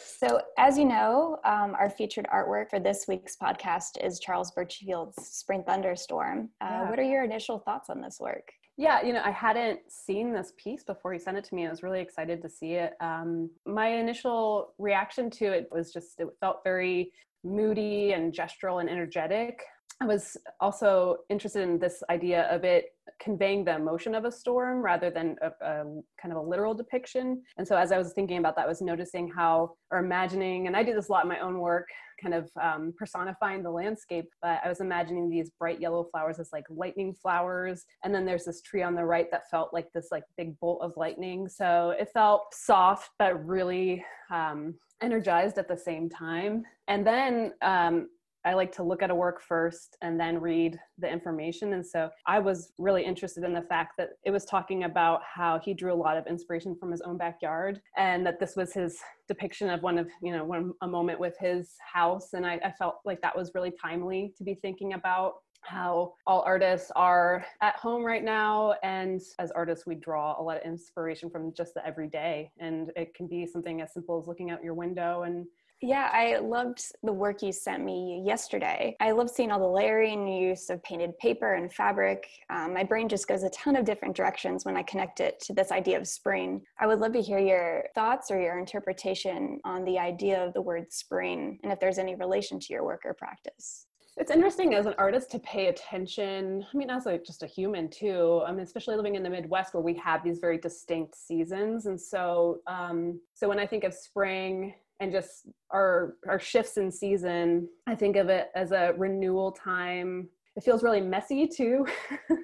So, 0.01 0.41
as 0.58 0.77
you 0.77 0.86
know, 0.86 1.39
um, 1.45 1.75
our 1.79 1.89
featured 1.89 2.25
artwork 2.34 2.69
for 2.69 2.79
this 2.79 3.05
week's 3.08 3.38
podcast 3.38 4.03
is 4.03 4.19
Charles 4.19 4.51
Burchfield's 4.51 5.15
Spring 5.25 5.63
Thunderstorm. 5.65 6.49
Uh, 6.60 6.65
yeah. 6.65 6.89
What 6.89 6.99
are 6.99 7.03
your 7.03 7.23
initial 7.23 7.60
thoughts 7.60 7.89
on 7.89 8.01
this 8.01 8.19
work? 8.19 8.51
Yeah, 8.80 9.02
you 9.02 9.12
know, 9.12 9.22
I 9.26 9.32
hadn't 9.32 9.82
seen 9.89 10.32
this 10.32 10.54
piece 10.56 10.86
before 10.86 11.12
he 11.12 11.20
sent 11.20 11.36
it 11.36 11.44
to 11.44 11.54
me. 11.54 11.68
I 11.68 11.70
was 11.70 11.84
really 11.84 12.00
excited 12.00 12.42
to 12.42 12.48
see 12.48 12.76
it. 12.76 12.94
Um, 13.02 13.50
my 13.65 13.89
initial 13.89 14.74
reaction 14.78 15.30
to 15.32 15.48
it 15.48 15.68
was 15.70 15.92
just, 15.92 16.18
it 16.18 16.28
felt 16.39 16.62
very 16.63 17.12
moody 17.44 18.13
and 18.13 18.32
gestural 18.34 18.80
and 18.80 18.89
energetic. 18.89 19.62
I 20.00 20.06
was 20.06 20.38
also 20.62 21.18
interested 21.30 21.63
in 21.63 21.78
this 21.78 22.02
idea 22.10 22.44
of 22.44 22.63
it 22.63 22.86
conveying 23.20 23.65
the 23.65 23.76
emotion 23.76 24.15
of 24.15 24.24
a 24.24 24.32
storm 24.32 24.82
rather 24.82 25.10
than 25.10 25.36
a, 25.42 25.48
a, 25.48 25.84
kind 26.22 26.32
of 26.32 26.38
a 26.38 26.42
literal 26.42 26.74
depiction. 26.74 27.44
And 27.58 27.68
so, 27.68 27.76
as 27.76 27.92
I 27.92 27.98
was 27.98 28.13
thinking 28.13 28.38
about 28.38 28.56
that, 28.56 28.63
I 28.63 28.70
was 28.70 28.82
noticing 28.82 29.30
how, 29.30 29.76
or 29.92 30.00
imagining, 30.00 30.68
and 30.68 30.78
I 30.78 30.84
do 30.84 30.94
this 30.94 31.10
a 31.10 31.12
lot 31.12 31.26
in 31.26 31.30
my 31.30 31.39
own 31.39 31.60
work, 31.60 31.89
kind 32.21 32.34
of 32.34 32.49
um, 32.62 32.93
personifying 32.97 33.63
the 33.63 33.71
landscape. 33.71 34.29
But 34.41 34.60
I 34.63 34.69
was 34.69 34.82
imagining 34.82 35.29
these 35.29 35.49
bright 35.60 35.79
yellow 35.79 36.03
flowers 36.12 36.39
as 36.39 36.49
like 36.51 36.65
lightning 36.69 37.13
flowers, 37.13 37.86
and 38.03 38.13
then 38.13 38.25
there's 38.25 38.45
this 38.45 38.62
tree 38.62 38.84
on 38.84 38.95
the 38.95 39.05
right 39.05 39.29
that 39.32 39.49
felt 39.49 39.73
like 39.73 39.91
this 39.93 40.10
like 40.12 40.23
big 40.38 40.60
bolt 40.60 40.82
of 40.82 40.93
lightning. 40.97 41.47
So 41.47 41.95
it 41.99 42.10
felt 42.13 42.53
soft, 42.53 43.12
but 43.17 43.45
really 43.45 44.05
um, 44.32 44.75
energized 45.01 45.58
at 45.58 45.67
the 45.67 45.77
same 45.77 46.10
time. 46.10 46.63
And 46.88 47.05
then 47.05 47.53
um, 47.62 48.10
I 48.45 48.54
like 48.54 48.71
to 48.73 48.84
look 48.84 49.04
at 49.04 49.12
a 49.12 49.15
work 49.15 49.41
first 49.41 49.97
and 50.02 50.19
then 50.19 50.39
read 50.39 50.80
the 50.97 51.10
information. 51.10 51.73
And 51.73 51.86
so 51.86 52.10
I 52.25 52.39
was 52.39 52.71
really 52.78 53.04
interested 53.04 53.43
in 53.43 53.54
the 53.54 53.62
fact 53.62 53.93
that 53.97 54.12
it 54.23 54.32
was 54.32 54.45
talking 54.45 54.86
about 54.86 55.21
how 55.23 55.60
he 55.60 55.73
drew 55.73 55.93
a 55.93 55.95
lot 55.95 56.17
of 56.17 56.25
inspiration 56.28 56.75
from 56.80 56.91
his 56.91 57.02
own 57.02 57.17
backyard 57.17 57.82
and 57.97 58.25
that 58.25 58.39
this 58.39 58.56
was 58.56 58.73
his 58.73 58.97
depiction 59.28 59.69
of 59.69 59.84
one 59.84 59.97
of, 59.97 60.08
you 60.21 60.32
know, 60.32 60.45
one 60.45 60.73
a 60.82 60.88
moment 60.88 61.19
with 61.19 61.36
his 61.39 61.75
house. 61.93 62.34
And 62.34 62.45
I, 62.45 62.60
I 62.63 62.71
felt 62.71 62.99
like 63.06 63.21
that 63.21 63.36
was 63.36 63.52
really 63.54 63.73
timely 63.82 64.34
to 64.38 64.43
be 64.43 64.56
thinking 64.56 64.93
about 64.93 65.34
how 65.62 66.13
all 66.25 66.41
artists 66.45 66.91
are 66.95 67.45
at 67.62 67.75
home 67.75 68.04
right 68.04 68.23
now 68.23 68.75
and 68.84 69.21
as 69.39 69.52
artists 69.52 69.86
we 69.86 69.95
draw 69.95 70.39
a 70.39 70.41
lot 70.41 70.58
of 70.58 70.63
inspiration 70.63 71.30
from 71.30 71.54
just 71.54 71.73
the 71.73 71.86
everyday 71.86 72.52
and 72.60 72.91
it 72.95 73.13
can 73.13 73.28
be 73.28 73.45
something 73.45 73.82
as 73.82 73.93
simple 73.93 74.17
as 74.19 74.28
looking 74.28 74.52
out 74.52 74.63
your 74.63 74.73
window 74.73 75.23
and 75.23 75.45
yeah, 75.82 76.10
I 76.12 76.39
loved 76.39 76.82
the 77.04 77.13
work 77.13 77.42
you 77.42 77.54
sent 77.54 77.84
me 77.84 78.22
yesterday. 78.26 78.98
I 79.00 79.12
love 79.12 79.30
seeing 79.30 79.52
all 79.52 79.60
the 79.60 79.65
layering 79.65 80.28
use 80.28 80.70
of 80.70 80.84
painted 80.84 81.18
paper 81.20 81.54
and 81.54 81.72
fabric. 81.72 82.28
Um, 82.50 82.74
my 82.74 82.84
brain 82.84 83.08
just 83.08 83.28
goes 83.28 83.44
a 83.44 83.50
ton 83.52 83.78
of 83.78 83.86
different 83.86 84.15
directions 84.15 84.65
when 84.65 84.76
I 84.76 84.84
connect 84.84 85.22
it 85.22 85.39
to 85.42 85.54
this 85.54 85.72
idea 85.72 85.98
of 85.98 86.08
spring. 86.08 86.62
I 86.80 86.88
would 86.88 87.00
love 87.00 87.13
to 87.13 87.22
hear 87.22 87.39
your 87.39 87.86
thoughts 87.96 88.30
or 88.30 88.42
your 88.42 88.60
interpretation 88.60 89.60
on 89.63 89.86
the 89.86 89.98
idea 89.98 90.44
of 90.46 90.54
the 90.54 90.62
word 90.62 90.92
spring 90.92 91.60
and 91.63 91.72
if 91.72 91.80
there's 91.80 91.98
any 91.98 92.15
relation 92.15 92.60
to 92.60 92.74
your 92.74 92.84
work 92.84 93.02
or 93.06 93.13
practice. 93.13 93.86
It's 94.18 94.32
interesting 94.32 94.74
as 94.74 94.86
an 94.86 94.96
artist 94.98 95.32
to 95.32 95.39
pay 95.39 95.68
attention. 95.68 96.65
I 96.74 96.78
mean, 96.78 96.89
as 96.89 97.06
like 97.06 97.24
just 97.24 97.42
a 97.42 97.48
human 97.48 97.89
too. 97.89 98.44
I 98.46 98.52
mean, 98.52 98.60
especially 98.60 98.98
living 98.98 99.15
in 99.15 99.24
the 99.24 99.30
Midwest 99.30 99.74
where 99.74 99.82
we 99.82 99.94
have 99.94 100.26
these 100.26 100.39
very 100.39 100.58
distinct 100.58 101.15
seasons, 101.15 101.86
and 101.86 102.00
so 102.00 102.60
um, 102.68 103.22
so 103.34 103.48
when 103.48 103.60
I 103.60 103.65
think 103.65 103.86
of 103.86 103.94
spring, 103.94 104.74
and 105.00 105.12
just 105.12 105.48
our 105.72 106.16
our 106.28 106.40
shifts 106.40 106.78
in 106.78 106.92
season 106.92 107.68
i 107.88 107.96
think 107.96 108.16
of 108.16 108.30
it 108.30 108.50
as 108.56 108.72
a 108.72 108.94
renewal 108.98 109.52
time. 109.52 110.30
It 110.56 110.64
feels 110.64 110.84
really 110.84 111.02
messy 111.02 111.48
too. 111.48 111.86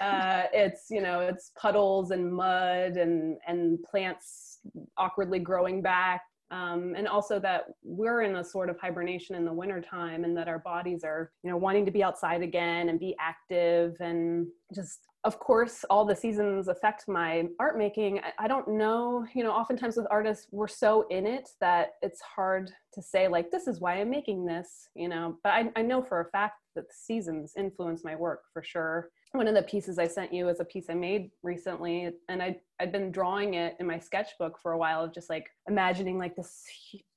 Uh, 0.00 0.44
it's 0.52 0.84
you 0.90 1.00
know 1.00 1.20
it's 1.20 1.50
puddles 1.60 2.10
and 2.10 2.32
mud 2.32 2.96
and 2.96 3.36
and 3.48 3.82
plants 3.82 4.58
awkwardly 4.96 5.38
growing 5.38 5.82
back. 5.82 6.22
Um, 6.52 6.94
and 6.96 7.08
also 7.08 7.40
that 7.40 7.64
we're 7.82 8.22
in 8.22 8.36
a 8.36 8.44
sort 8.44 8.70
of 8.70 8.78
hibernation 8.78 9.34
in 9.34 9.44
the 9.44 9.52
wintertime 9.52 10.22
and 10.22 10.36
that 10.36 10.46
our 10.46 10.60
bodies 10.60 11.02
are 11.02 11.32
you 11.42 11.50
know 11.50 11.56
wanting 11.56 11.84
to 11.86 11.90
be 11.90 12.04
outside 12.04 12.42
again 12.42 12.90
and 12.90 13.00
be 13.00 13.16
active 13.18 13.96
and 13.98 14.46
just 14.72 15.00
of 15.26 15.40
course 15.40 15.84
all 15.90 16.04
the 16.04 16.14
seasons 16.14 16.68
affect 16.68 17.08
my 17.08 17.48
art 17.58 17.76
making. 17.76 18.20
I, 18.38 18.46
don't 18.46 18.68
know 18.68 19.26
you 19.34 19.42
know 19.42 19.50
oftentimes 19.50 19.96
with 19.96 20.06
artists 20.08 20.46
we're 20.52 20.68
so 20.68 21.04
in 21.10 21.26
it 21.26 21.50
that 21.60 21.94
it's 22.00 22.20
hard 22.20 22.70
to 22.94 23.02
say 23.02 23.26
like 23.26 23.50
this 23.50 23.66
is 23.66 23.80
why 23.80 23.94
i'm 24.00 24.08
making 24.08 24.46
this 24.46 24.88
you 24.94 25.08
know? 25.08 25.36
But 25.42 25.50
i, 25.50 25.72
I 25.74 25.82
know 25.82 26.00
for 26.00 26.20
a 26.20 26.30
fact 26.30 26.54
that 26.76 26.86
the 26.86 26.94
seasons 26.94 27.54
influence 27.58 28.04
my 28.04 28.14
work 28.14 28.42
for 28.52 28.62
sure 28.62 29.08
one 29.32 29.48
of 29.48 29.54
the 29.54 29.62
pieces 29.62 29.98
I 29.98 30.06
sent 30.06 30.32
you 30.32 30.48
is 30.48 30.60
a 30.60 30.64
piece 30.64 30.86
I 30.88 30.94
made 30.94 31.30
recently, 31.42 32.10
and 32.28 32.42
I 32.42 32.58
I'd 32.80 32.92
been 32.92 33.10
drawing 33.10 33.54
it 33.54 33.76
in 33.80 33.86
my 33.86 33.98
sketchbook 33.98 34.58
for 34.60 34.72
a 34.72 34.78
while 34.78 35.02
of 35.02 35.14
just 35.14 35.30
like 35.30 35.46
imagining 35.68 36.18
like 36.18 36.36
this 36.36 36.64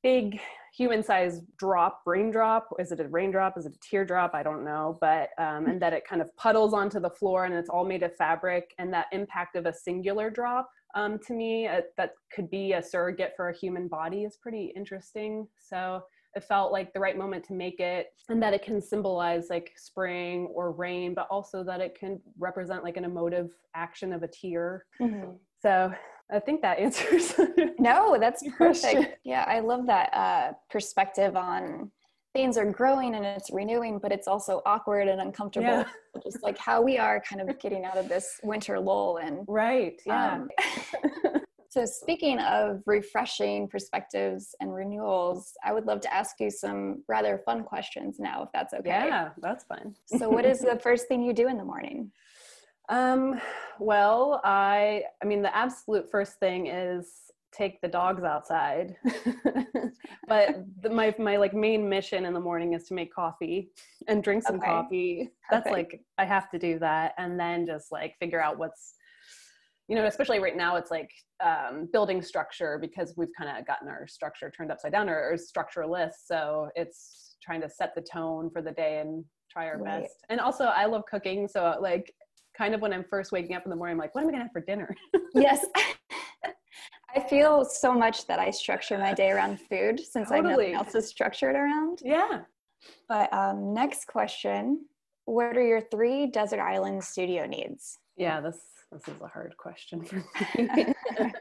big 0.03 0.39
human-sized 0.73 1.43
drop, 1.57 2.01
raindrop. 2.05 2.69
Is 2.79 2.91
it 2.93 2.99
a 3.01 3.07
raindrop? 3.07 3.57
Is 3.57 3.65
it 3.65 3.75
a 3.75 3.79
teardrop? 3.79 4.33
I 4.33 4.43
don't 4.43 4.63
know, 4.63 4.97
but 5.01 5.29
um, 5.37 5.67
and 5.67 5.81
that 5.81 5.93
it 5.93 6.07
kind 6.07 6.21
of 6.21 6.35
puddles 6.37 6.73
onto 6.73 6.99
the 6.99 7.09
floor, 7.09 7.45
and 7.45 7.53
it's 7.53 7.69
all 7.69 7.85
made 7.85 8.03
of 8.03 8.15
fabric, 8.15 8.73
and 8.77 8.93
that 8.93 9.07
impact 9.11 9.55
of 9.55 9.65
a 9.65 9.73
singular 9.73 10.29
drop 10.29 10.69
um, 10.95 11.19
to 11.27 11.33
me 11.33 11.67
uh, 11.67 11.81
that 11.97 12.13
could 12.33 12.49
be 12.49 12.73
a 12.73 12.81
surrogate 12.81 13.33
for 13.35 13.49
a 13.49 13.57
human 13.57 13.87
body 13.87 14.23
is 14.23 14.37
pretty 14.37 14.73
interesting. 14.75 15.47
So 15.57 16.03
it 16.35 16.43
felt 16.43 16.71
like 16.71 16.93
the 16.93 16.99
right 16.99 17.17
moment 17.17 17.43
to 17.45 17.53
make 17.53 17.79
it 17.79 18.07
and 18.29 18.41
that 18.41 18.53
it 18.53 18.61
can 18.61 18.81
symbolize 18.81 19.47
like 19.49 19.71
spring 19.77 20.47
or 20.53 20.71
rain 20.71 21.13
but 21.13 21.27
also 21.29 21.63
that 21.63 21.81
it 21.81 21.97
can 21.97 22.19
represent 22.37 22.83
like 22.83 22.97
an 22.97 23.05
emotive 23.05 23.51
action 23.75 24.13
of 24.13 24.23
a 24.23 24.27
tear. 24.27 24.85
Mm-hmm. 25.01 25.31
so 25.61 25.91
i 26.31 26.39
think 26.39 26.61
that 26.61 26.79
answers 26.85 27.33
no 27.79 28.17
that's 28.19 28.43
perfect. 28.57 29.17
yeah 29.23 29.45
i 29.47 29.59
love 29.59 29.85
that 29.87 30.13
uh, 30.13 30.53
perspective 30.69 31.35
on 31.35 31.91
things 32.33 32.57
are 32.57 32.71
growing 32.71 33.15
and 33.15 33.25
it's 33.25 33.49
renewing 33.51 33.97
but 33.97 34.11
it's 34.11 34.27
also 34.27 34.61
awkward 34.65 35.07
and 35.07 35.19
uncomfortable. 35.19 35.67
Yeah. 35.67 35.85
just 36.23 36.43
like 36.43 36.57
how 36.57 36.81
we 36.81 36.97
are 36.97 37.21
kind 37.27 37.41
of 37.41 37.59
getting 37.59 37.85
out 37.85 37.97
of 37.97 38.07
this 38.07 38.39
winter 38.43 38.79
lull 38.79 39.17
and 39.17 39.45
right 39.47 39.99
yeah. 40.05 40.33
um, 40.33 40.49
So, 41.69 41.85
speaking 41.85 42.39
of 42.39 42.81
refreshing 42.87 43.67
perspectives 43.67 44.55
and 44.59 44.73
renewals, 44.73 45.53
I 45.63 45.71
would 45.71 45.85
love 45.85 46.01
to 46.01 46.11
ask 46.11 46.39
you 46.39 46.49
some 46.49 47.03
rather 47.07 47.37
fun 47.45 47.63
questions 47.63 48.17
now, 48.19 48.41
if 48.41 48.49
that's 48.51 48.73
okay. 48.73 48.89
Yeah, 48.89 49.29
that's 49.37 49.65
fun. 49.65 49.95
so, 50.17 50.29
what 50.29 50.45
is 50.45 50.61
the 50.61 50.79
first 50.81 51.07
thing 51.07 51.21
you 51.21 51.31
do 51.31 51.47
in 51.47 51.59
the 51.59 51.63
morning? 51.63 52.11
Um, 52.89 53.39
well, 53.79 54.41
I, 54.43 55.03
I 55.21 55.27
mean, 55.27 55.43
the 55.43 55.55
absolute 55.55 56.09
first 56.09 56.39
thing 56.39 56.65
is 56.65 57.07
take 57.51 57.79
the 57.81 57.87
dogs 57.87 58.23
outside. 58.23 58.95
but 60.27 60.65
the, 60.81 60.89
my 60.89 61.13
my 61.19 61.37
like 61.37 61.53
main 61.53 61.87
mission 61.87 62.25
in 62.25 62.33
the 62.33 62.39
morning 62.39 62.73
is 62.73 62.85
to 62.85 62.95
make 62.95 63.13
coffee 63.13 63.69
and 64.07 64.23
drink 64.23 64.41
some 64.41 64.55
okay. 64.55 64.65
coffee. 64.65 65.29
That's 65.51 65.69
like 65.69 66.01
I 66.17 66.25
have 66.25 66.49
to 66.49 66.57
do 66.57 66.79
that, 66.79 67.13
and 67.19 67.39
then 67.39 67.67
just 67.67 67.91
like 67.91 68.15
figure 68.19 68.41
out 68.41 68.57
what's 68.57 68.95
you 69.89 69.95
know, 69.95 70.05
especially 70.05 70.39
right 70.39 70.55
now, 70.55 70.75
it's 70.75 70.91
like 70.91 71.09
um, 71.43 71.89
building 71.91 72.21
structure 72.21 72.77
because 72.79 73.15
we've 73.17 73.31
kind 73.35 73.57
of 73.57 73.65
gotten 73.65 73.87
our 73.87 74.07
structure 74.07 74.51
turned 74.55 74.71
upside 74.71 74.91
down 74.91 75.09
or, 75.09 75.31
or 75.31 75.35
structureless. 75.35 76.11
So 76.25 76.69
it's 76.75 77.37
trying 77.43 77.59
to 77.61 77.69
set 77.69 77.95
the 77.95 78.01
tone 78.01 78.51
for 78.51 78.61
the 78.61 78.71
day 78.71 78.99
and 78.99 79.25
try 79.51 79.65
our 79.65 79.79
right. 79.79 80.03
best. 80.03 80.17
And 80.29 80.39
also, 80.39 80.65
I 80.65 80.85
love 80.85 81.03
cooking. 81.09 81.47
So, 81.47 81.75
like, 81.81 82.13
kind 82.55 82.75
of 82.75 82.81
when 82.81 82.93
I'm 82.93 83.03
first 83.09 83.31
waking 83.31 83.55
up 83.55 83.63
in 83.65 83.71
the 83.71 83.75
morning, 83.75 83.93
I'm 83.93 83.97
like, 83.97 84.13
what 84.13 84.21
am 84.21 84.27
I 84.27 84.31
going 84.31 84.41
to 84.41 84.43
have 84.43 84.51
for 84.53 84.61
dinner? 84.61 84.95
yes. 85.33 85.65
I 87.15 87.19
feel 87.21 87.65
so 87.65 87.91
much 87.91 88.27
that 88.27 88.37
I 88.37 88.51
structure 88.51 88.95
my 88.99 89.15
day 89.15 89.31
around 89.31 89.59
food 89.59 89.99
since 89.99 90.29
totally. 90.29 90.43
I 90.47 90.51
nothing 90.51 90.73
else 90.75 90.93
is 90.93 91.07
structured 91.07 91.55
around. 91.55 92.03
Yeah. 92.05 92.41
But 93.07 93.33
um, 93.33 93.73
next 93.73 94.05
question 94.05 94.85
What 95.25 95.57
are 95.57 95.65
your 95.65 95.81
three 95.81 96.27
desert 96.27 96.59
island 96.59 97.03
studio 97.03 97.47
needs? 97.47 97.97
Yeah, 98.17 98.39
this 98.39 98.59
this 98.91 99.07
is 99.07 99.21
a 99.21 99.27
hard 99.27 99.55
question 99.57 100.03
for 100.03 100.15
me. 100.15 100.93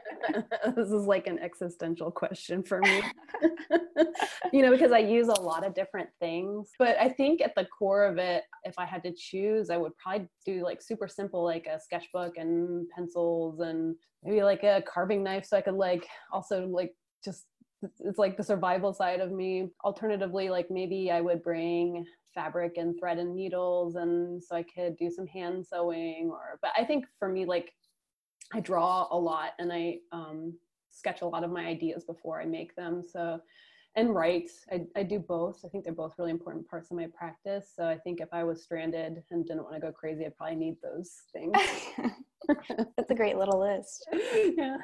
this 0.75 0.89
is 0.89 1.05
like 1.05 1.27
an 1.27 1.39
existential 1.39 2.11
question 2.11 2.61
for 2.63 2.79
me. 2.79 3.01
you 4.53 4.61
know, 4.61 4.71
because 4.71 4.91
I 4.91 4.99
use 4.99 5.27
a 5.27 5.41
lot 5.41 5.65
of 5.65 5.73
different 5.73 6.09
things. 6.19 6.69
But 6.77 6.97
I 6.99 7.09
think 7.09 7.41
at 7.41 7.55
the 7.55 7.65
core 7.65 8.05
of 8.05 8.17
it, 8.17 8.43
if 8.63 8.75
I 8.77 8.85
had 8.85 9.03
to 9.03 9.13
choose, 9.13 9.69
I 9.69 9.77
would 9.77 9.97
probably 9.97 10.27
do 10.45 10.63
like 10.63 10.81
super 10.81 11.07
simple, 11.07 11.43
like 11.43 11.65
a 11.65 11.79
sketchbook 11.79 12.37
and 12.37 12.87
pencils 12.89 13.59
and 13.61 13.95
maybe 14.23 14.43
like 14.43 14.63
a 14.63 14.83
carving 14.87 15.23
knife 15.23 15.45
so 15.45 15.57
I 15.57 15.61
could 15.61 15.75
like 15.75 16.07
also 16.31 16.67
like 16.67 16.93
just 17.23 17.45
it's 17.99 18.19
like 18.19 18.37
the 18.37 18.43
survival 18.43 18.93
side 18.93 19.19
of 19.19 19.31
me. 19.31 19.69
Alternatively, 19.83 20.49
like 20.49 20.69
maybe 20.69 21.11
I 21.11 21.21
would 21.21 21.43
bring 21.43 22.05
fabric 22.33 22.77
and 22.77 22.97
thread 22.99 23.17
and 23.17 23.35
needles 23.35 23.95
and 23.95 24.41
so 24.43 24.55
i 24.55 24.63
could 24.63 24.95
do 24.97 25.09
some 25.09 25.27
hand 25.27 25.65
sewing 25.65 26.29
or 26.31 26.59
but 26.61 26.71
i 26.77 26.83
think 26.83 27.05
for 27.17 27.27
me 27.27 27.45
like 27.45 27.73
i 28.53 28.59
draw 28.59 29.07
a 29.11 29.17
lot 29.17 29.51
and 29.59 29.71
i 29.73 29.97
um, 30.11 30.53
sketch 30.91 31.21
a 31.21 31.25
lot 31.25 31.43
of 31.43 31.51
my 31.51 31.65
ideas 31.65 32.03
before 32.03 32.39
i 32.39 32.45
make 32.45 32.75
them 32.75 33.01
so 33.05 33.39
and 33.99 34.15
write. 34.15 34.49
I, 34.71 34.81
I 34.95 35.03
do 35.03 35.19
both. 35.19 35.59
I 35.65 35.67
think 35.67 35.83
they're 35.83 35.93
both 35.93 36.13
really 36.17 36.31
important 36.31 36.67
parts 36.67 36.89
of 36.89 36.97
my 36.97 37.07
practice. 37.07 37.71
So 37.75 37.85
i 37.85 37.97
think 37.97 38.21
if 38.21 38.29
i 38.31 38.43
was 38.43 38.63
stranded 38.63 39.23
and 39.31 39.45
didn't 39.45 39.63
want 39.63 39.75
to 39.75 39.81
go 39.81 39.91
crazy 39.91 40.25
i'd 40.25 40.37
probably 40.37 40.55
need 40.55 40.77
those 40.81 41.11
things. 41.33 41.53
That's 42.97 43.11
a 43.11 43.15
great 43.15 43.37
little 43.37 43.59
list. 43.59 44.07
Yeah. 44.57 44.77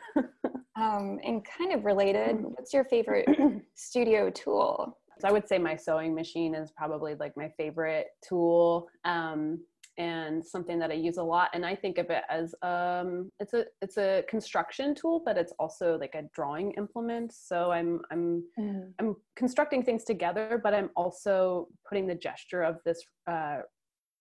Um, 0.75 1.19
and 1.23 1.45
kind 1.45 1.73
of 1.73 1.86
related 1.86 2.38
what's 2.41 2.73
your 2.73 2.84
favorite 2.84 3.28
studio 3.75 4.30
tool? 4.30 4.97
So 5.19 5.30
I 5.30 5.32
would 5.32 5.47
say 5.47 5.58
my 5.58 5.75
sewing 5.78 6.13
machine 6.13 6.54
is 6.54 6.71
probably 6.71 7.15
like 7.15 7.38
my 7.38 7.49
favorite 7.56 8.08
tool. 8.28 8.89
Um, 9.06 9.60
and 9.97 10.45
something 10.45 10.77
that 10.79 10.91
I 10.91 10.95
use 10.95 11.17
a 11.17 11.23
lot. 11.23 11.49
And 11.53 11.65
I 11.65 11.75
think 11.75 11.97
of 11.97 12.10
it 12.10 12.23
as 12.29 12.53
um, 12.62 13.31
it's 13.39 13.53
a 13.53 13.65
it's 13.81 13.97
a 13.97 14.23
construction 14.27 14.93
tool, 14.95 15.21
but 15.25 15.38
it's 15.38 15.53
also 15.60 15.97
like 15.97 16.15
a 16.15 16.23
drawing 16.34 16.71
implement. 16.73 17.34
So 17.34 17.71
I'm 17.71 18.01
I'm 18.12 18.43
mm. 18.60 18.91
I'm 18.99 19.15
constructing 19.36 19.84
things 19.84 20.03
together, 20.03 20.60
but 20.62 20.73
I'm 20.73 20.89
also 20.95 21.67
putting 21.88 22.08
the 22.08 22.15
gesture 22.15 22.63
of 22.63 22.79
this 22.86 23.03
uh, 23.27 23.60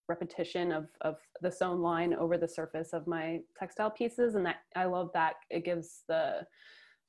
repetition 0.09 0.73
of 0.73 0.87
of 1.01 1.17
the 1.41 1.51
sewn 1.51 1.81
line 1.81 2.15
over 2.15 2.39
the 2.39 2.49
surface 2.49 2.93
of 2.93 3.07
my 3.07 3.41
textile 3.59 3.91
pieces, 3.91 4.35
and 4.35 4.47
that 4.47 4.57
I 4.77 4.85
love 4.85 5.11
that 5.15 5.35
it 5.51 5.65
gives 5.65 6.03
the 6.09 6.47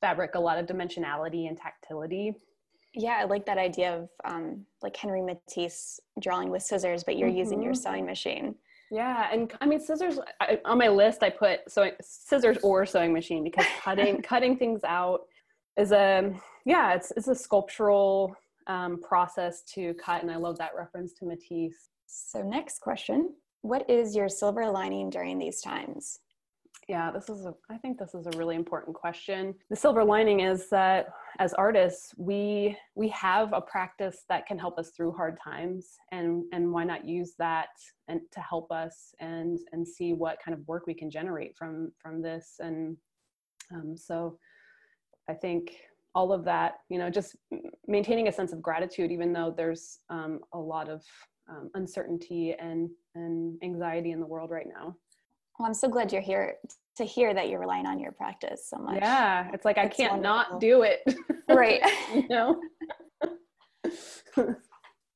fabric 0.01 0.36
a 0.36 0.39
lot 0.39 0.58
of 0.58 0.65
dimensionality 0.65 1.47
and 1.47 1.58
tactility 1.58 2.36
yeah, 2.95 3.17
I 3.19 3.25
like 3.25 3.45
that 3.45 3.58
idea 3.58 3.97
of 3.97 4.10
um, 4.23 4.65
like 4.81 4.95
Henri 4.95 5.21
Matisse 5.21 5.99
drawing 6.19 6.49
with 6.49 6.63
scissors, 6.63 7.03
but 7.03 7.17
you're 7.17 7.29
mm-hmm. 7.29 7.38
using 7.38 7.62
your 7.62 7.73
mm-hmm. 7.73 7.81
sewing 7.81 8.05
machine. 8.05 8.55
Yeah, 8.91 9.29
and 9.31 9.51
I 9.62 9.65
mean 9.65 9.79
scissors. 9.79 10.19
I, 10.39 10.60
on 10.65 10.77
my 10.77 10.88
list, 10.88 11.23
I 11.23 11.29
put 11.29 11.69
sewing 11.69 11.93
scissors 12.01 12.58
or 12.63 12.86
sewing 12.86 13.13
machine 13.13 13.43
because 13.43 13.65
cutting 13.81 14.21
cutting 14.21 14.58
things 14.58 14.84
out 14.84 15.21
is 15.77 15.91
a 15.91 16.34
yeah, 16.65 16.93
it's 16.93 17.12
it's 17.17 17.27
a 17.27 17.36
sculptural 17.36 18.36
um, 18.67 19.01
process 19.01 19.63
to 19.73 19.93
cut, 19.95 20.21
and 20.21 20.31
I 20.31 20.38
love 20.38 20.58
that 20.60 20.71
reference 20.77 21.13
to 21.13 21.25
Matisse. 21.25 21.89
So 22.05 22.41
next 22.41 22.79
question: 22.79 23.34
What 23.62 23.89
is 23.89 24.15
your 24.15 24.29
silver 24.29 24.69
lining 24.69 25.10
during 25.10 25.39
these 25.39 25.62
times? 25.62 26.19
Yeah, 26.88 27.10
this 27.10 27.30
is 27.30 27.45
a, 27.45 27.54
I 27.69 27.78
think 27.78 27.98
this 27.98 28.13
is 28.13 28.28
a 28.28 28.38
really 28.38 28.56
important 28.56 28.95
question. 28.95 29.56
The 29.71 29.76
silver 29.76 30.04
lining 30.04 30.41
is 30.41 30.69
that 30.69 31.08
as 31.39 31.54
artists, 31.54 32.13
we 32.15 32.78
we 32.93 33.10
have 33.10 33.54
a 33.54 33.62
practice 33.62 34.24
that 34.30 34.45
can 34.45 34.60
help 34.60 34.78
us 34.78 34.91
through 34.91 35.13
hard 35.13 35.38
times 35.43 35.98
and 36.12 36.43
and 36.54 36.71
why 36.71 36.84
not 36.84 37.04
use 37.04 37.34
that 37.39 37.69
and 38.08 38.21
to 38.32 38.39
help 38.39 38.71
us 38.71 39.15
and 39.19 39.58
and 39.71 39.88
see 39.88 40.13
what 40.13 40.38
kind 40.45 40.56
of 40.56 40.67
work 40.67 40.86
we 40.86 40.93
can 40.93 41.10
generate 41.10 41.58
from 41.58 41.91
from 41.98 42.21
this 42.21 42.58
and 42.60 42.98
um, 43.74 43.98
so 43.98 44.38
I 45.30 45.34
think 45.34 45.76
all 46.13 46.32
of 46.32 46.45
that, 46.45 46.76
you 46.89 46.98
know, 46.98 47.10
just 47.10 47.36
maintaining 47.88 48.28
a 48.28 48.32
sense 48.32 48.54
of 48.54 48.62
gratitude, 48.62 49.12
even 49.12 49.34
though 49.34 49.54
there's 49.56 50.00
um, 50.10 50.39
a 50.54 50.58
lot 50.58 50.88
of 50.88 51.04
um, 51.50 51.69
uncertainty 51.74 52.56
and, 52.58 52.89
and 53.15 53.58
anxiety 53.63 54.12
in 54.12 54.19
the 54.19 54.26
world 54.26 54.50
right 54.50 54.67
now. 54.67 54.95
Well, 55.58 55.68
I'm 55.68 55.74
so 55.74 55.88
glad 55.88 56.12
you're 56.12 56.22
here 56.22 56.56
to 56.98 57.04
hear 57.04 57.34
that 57.34 57.50
you're 57.50 57.60
relying 57.60 57.86
on 57.86 58.00
your 58.00 58.12
practice 58.12 58.68
so 58.70 58.78
much. 58.78 58.98
Yeah, 58.98 59.50
it's 59.54 59.65
like 59.65 59.78
I 59.78 59.88
can't 59.88 60.13
wonderful. 60.13 60.52
not 60.52 60.60
do 60.60 60.84
it. 60.84 61.02
right. 61.50 61.82
you 62.13 62.28
know. 62.28 62.62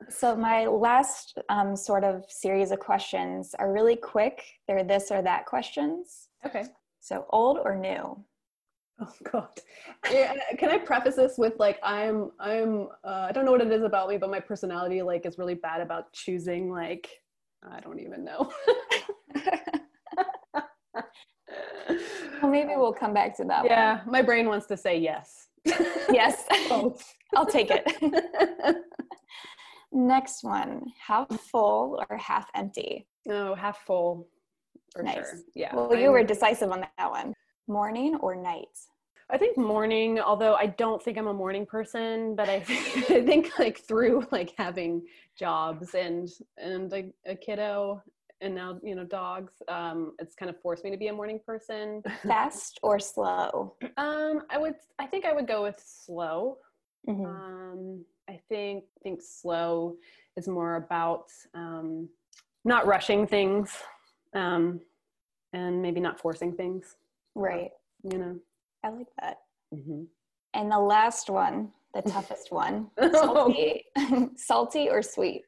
so 0.10 0.36
my 0.36 0.66
last 0.66 1.38
um, 1.50 1.76
sort 1.76 2.04
of 2.04 2.26
series 2.30 2.72
of 2.72 2.80
questions 2.80 3.56
are 3.60 3.72
really 3.72 3.96
quick. 3.96 4.44
They're 4.68 4.84
this 4.84 5.12
or 5.12 5.22
that 5.22 5.46
questions. 5.46 6.30
Okay. 6.46 6.66
So 7.00 7.26
old 7.32 7.60
or 7.64 7.76
new? 7.76 8.24
Oh 9.02 9.14
God. 9.32 9.48
Yeah, 10.12 10.34
can 10.58 10.70
I 10.70 10.78
preface 10.78 11.16
this 11.16 11.38
with 11.38 11.54
like 11.58 11.80
I'm 11.84 12.32
I'm 12.40 12.90
uh, 13.04 13.28
I 13.30 13.32
don't 13.32 13.46
know 13.46 13.52
what 13.52 13.62
it 13.62 13.72
is 13.72 13.84
about 13.84 14.10
me, 14.10 14.18
but 14.18 14.30
my 14.30 14.42
personality 14.42 15.02
like 15.02 15.26
is 15.26 15.38
really 15.38 15.56
bad 15.56 15.80
about 15.80 16.12
choosing 16.12 16.70
like 16.70 17.10
I 17.64 17.80
don't 17.80 18.00
even 18.00 18.26
know. 18.26 18.52
Well, 22.42 22.52
maybe 22.52 22.72
we'll 22.76 22.94
come 22.94 23.14
back 23.14 23.36
to 23.38 23.46
that 23.46 23.66
yeah, 23.66 24.04
one. 24.04 24.12
my 24.12 24.22
brain 24.22 24.48
wants 24.48 24.66
to 24.68 24.78
say 24.78 24.98
yes. 24.98 25.48
yes. 26.12 26.46
I'll 27.36 27.46
take 27.46 27.70
it. 27.72 27.86
Next 29.92 30.44
one. 30.44 30.86
Half 31.06 31.28
full 31.52 32.04
or 32.10 32.18
half 32.18 32.48
empty? 32.56 33.08
No, 33.26 33.56
half 33.56 33.80
full 33.86 34.28
for 34.94 35.04
nice. 35.04 35.16
sure. 35.16 35.40
Yeah. 35.56 35.76
Well, 35.76 35.96
you 35.96 36.08
I'm, 36.08 36.12
were 36.12 36.24
decisive 36.24 36.72
on 36.72 36.82
that 36.98 37.10
one. 37.10 37.34
Morning 37.68 38.16
or 38.22 38.36
night? 38.36 38.68
I 39.32 39.38
think 39.38 39.58
morning, 39.58 40.20
although 40.20 40.56
I 40.56 40.68
don't 40.68 41.02
think 41.02 41.18
I'm 41.18 41.28
a 41.28 41.34
morning 41.34 41.66
person, 41.66 42.36
but 42.36 42.50
I, 42.50 42.56
I 42.66 43.24
think 43.26 43.60
like 43.60 43.80
through 43.80 44.26
like 44.32 44.54
having 44.58 45.04
jobs 45.38 45.94
and 45.94 46.28
and 46.58 46.92
a, 46.94 47.12
a 47.26 47.36
kiddo 47.36 48.02
and 48.42 48.56
now 48.56 48.80
you 48.84 48.96
know 48.96 49.04
dogs 49.04 49.54
um 49.68 50.14
it's 50.20 50.36
kind 50.36 50.50
of 50.50 50.60
forced 50.62 50.84
me 50.84 50.92
to 50.92 50.98
be 50.98 51.08
a 51.08 51.14
morning 51.14 51.40
person 51.46 52.02
fast 52.28 52.80
or 52.84 53.00
slow 53.00 53.76
um 53.98 54.42
i 54.50 54.58
would 54.58 54.76
i 55.00 55.06
think 55.06 55.26
i 55.26 55.34
would 55.34 55.48
go 55.48 55.64
with 55.64 55.82
slow 55.86 56.58
mm-hmm. 57.08 57.26
um 57.26 58.04
i 58.30 58.40
think 58.50 58.84
think 59.04 59.22
slow 59.22 59.96
is 60.38 60.48
more 60.48 60.76
about 60.76 61.26
um 61.54 62.08
not 62.66 62.86
rushing 62.88 63.28
things 63.28 63.72
um 64.36 64.80
and 65.54 65.82
maybe 65.82 66.00
not 66.00 66.20
forcing 66.20 66.54
things 66.54 66.96
right 67.36 67.72
you 68.04 68.18
know. 68.18 68.40
I 68.84 68.90
like 68.90 69.08
that. 69.22 69.38
Mm-hmm. 69.74 70.04
And 70.54 70.72
the 70.72 70.80
last 70.80 71.30
one, 71.30 71.70
the 71.94 72.02
toughest 72.02 72.52
one, 72.52 72.90
salty, 73.12 73.86
salty 74.36 74.90
or 74.90 75.02
sweet? 75.02 75.44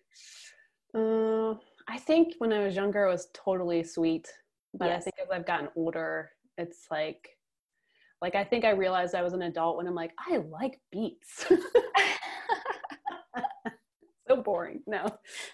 Uh, 0.93 1.55
I 1.91 1.97
think 1.97 2.35
when 2.37 2.53
I 2.53 2.63
was 2.63 2.73
younger, 2.73 3.03
it 3.05 3.11
was 3.11 3.27
totally 3.33 3.83
sweet, 3.83 4.25
but 4.73 4.89
I 4.91 4.99
think 4.99 5.15
as 5.21 5.29
I've 5.29 5.45
gotten 5.45 5.67
older, 5.75 6.31
it's 6.57 6.85
like, 6.89 7.27
like 8.21 8.33
I 8.33 8.45
think 8.45 8.63
I 8.63 8.69
realized 8.69 9.13
I 9.13 9.21
was 9.21 9.33
an 9.33 9.41
adult 9.41 9.75
when 9.75 9.87
I'm 9.87 9.95
like, 9.95 10.13
I 10.17 10.37
like 10.37 10.79
beets. 10.89 11.47
so 14.35 14.41
boring. 14.41 14.81
No, 14.87 15.03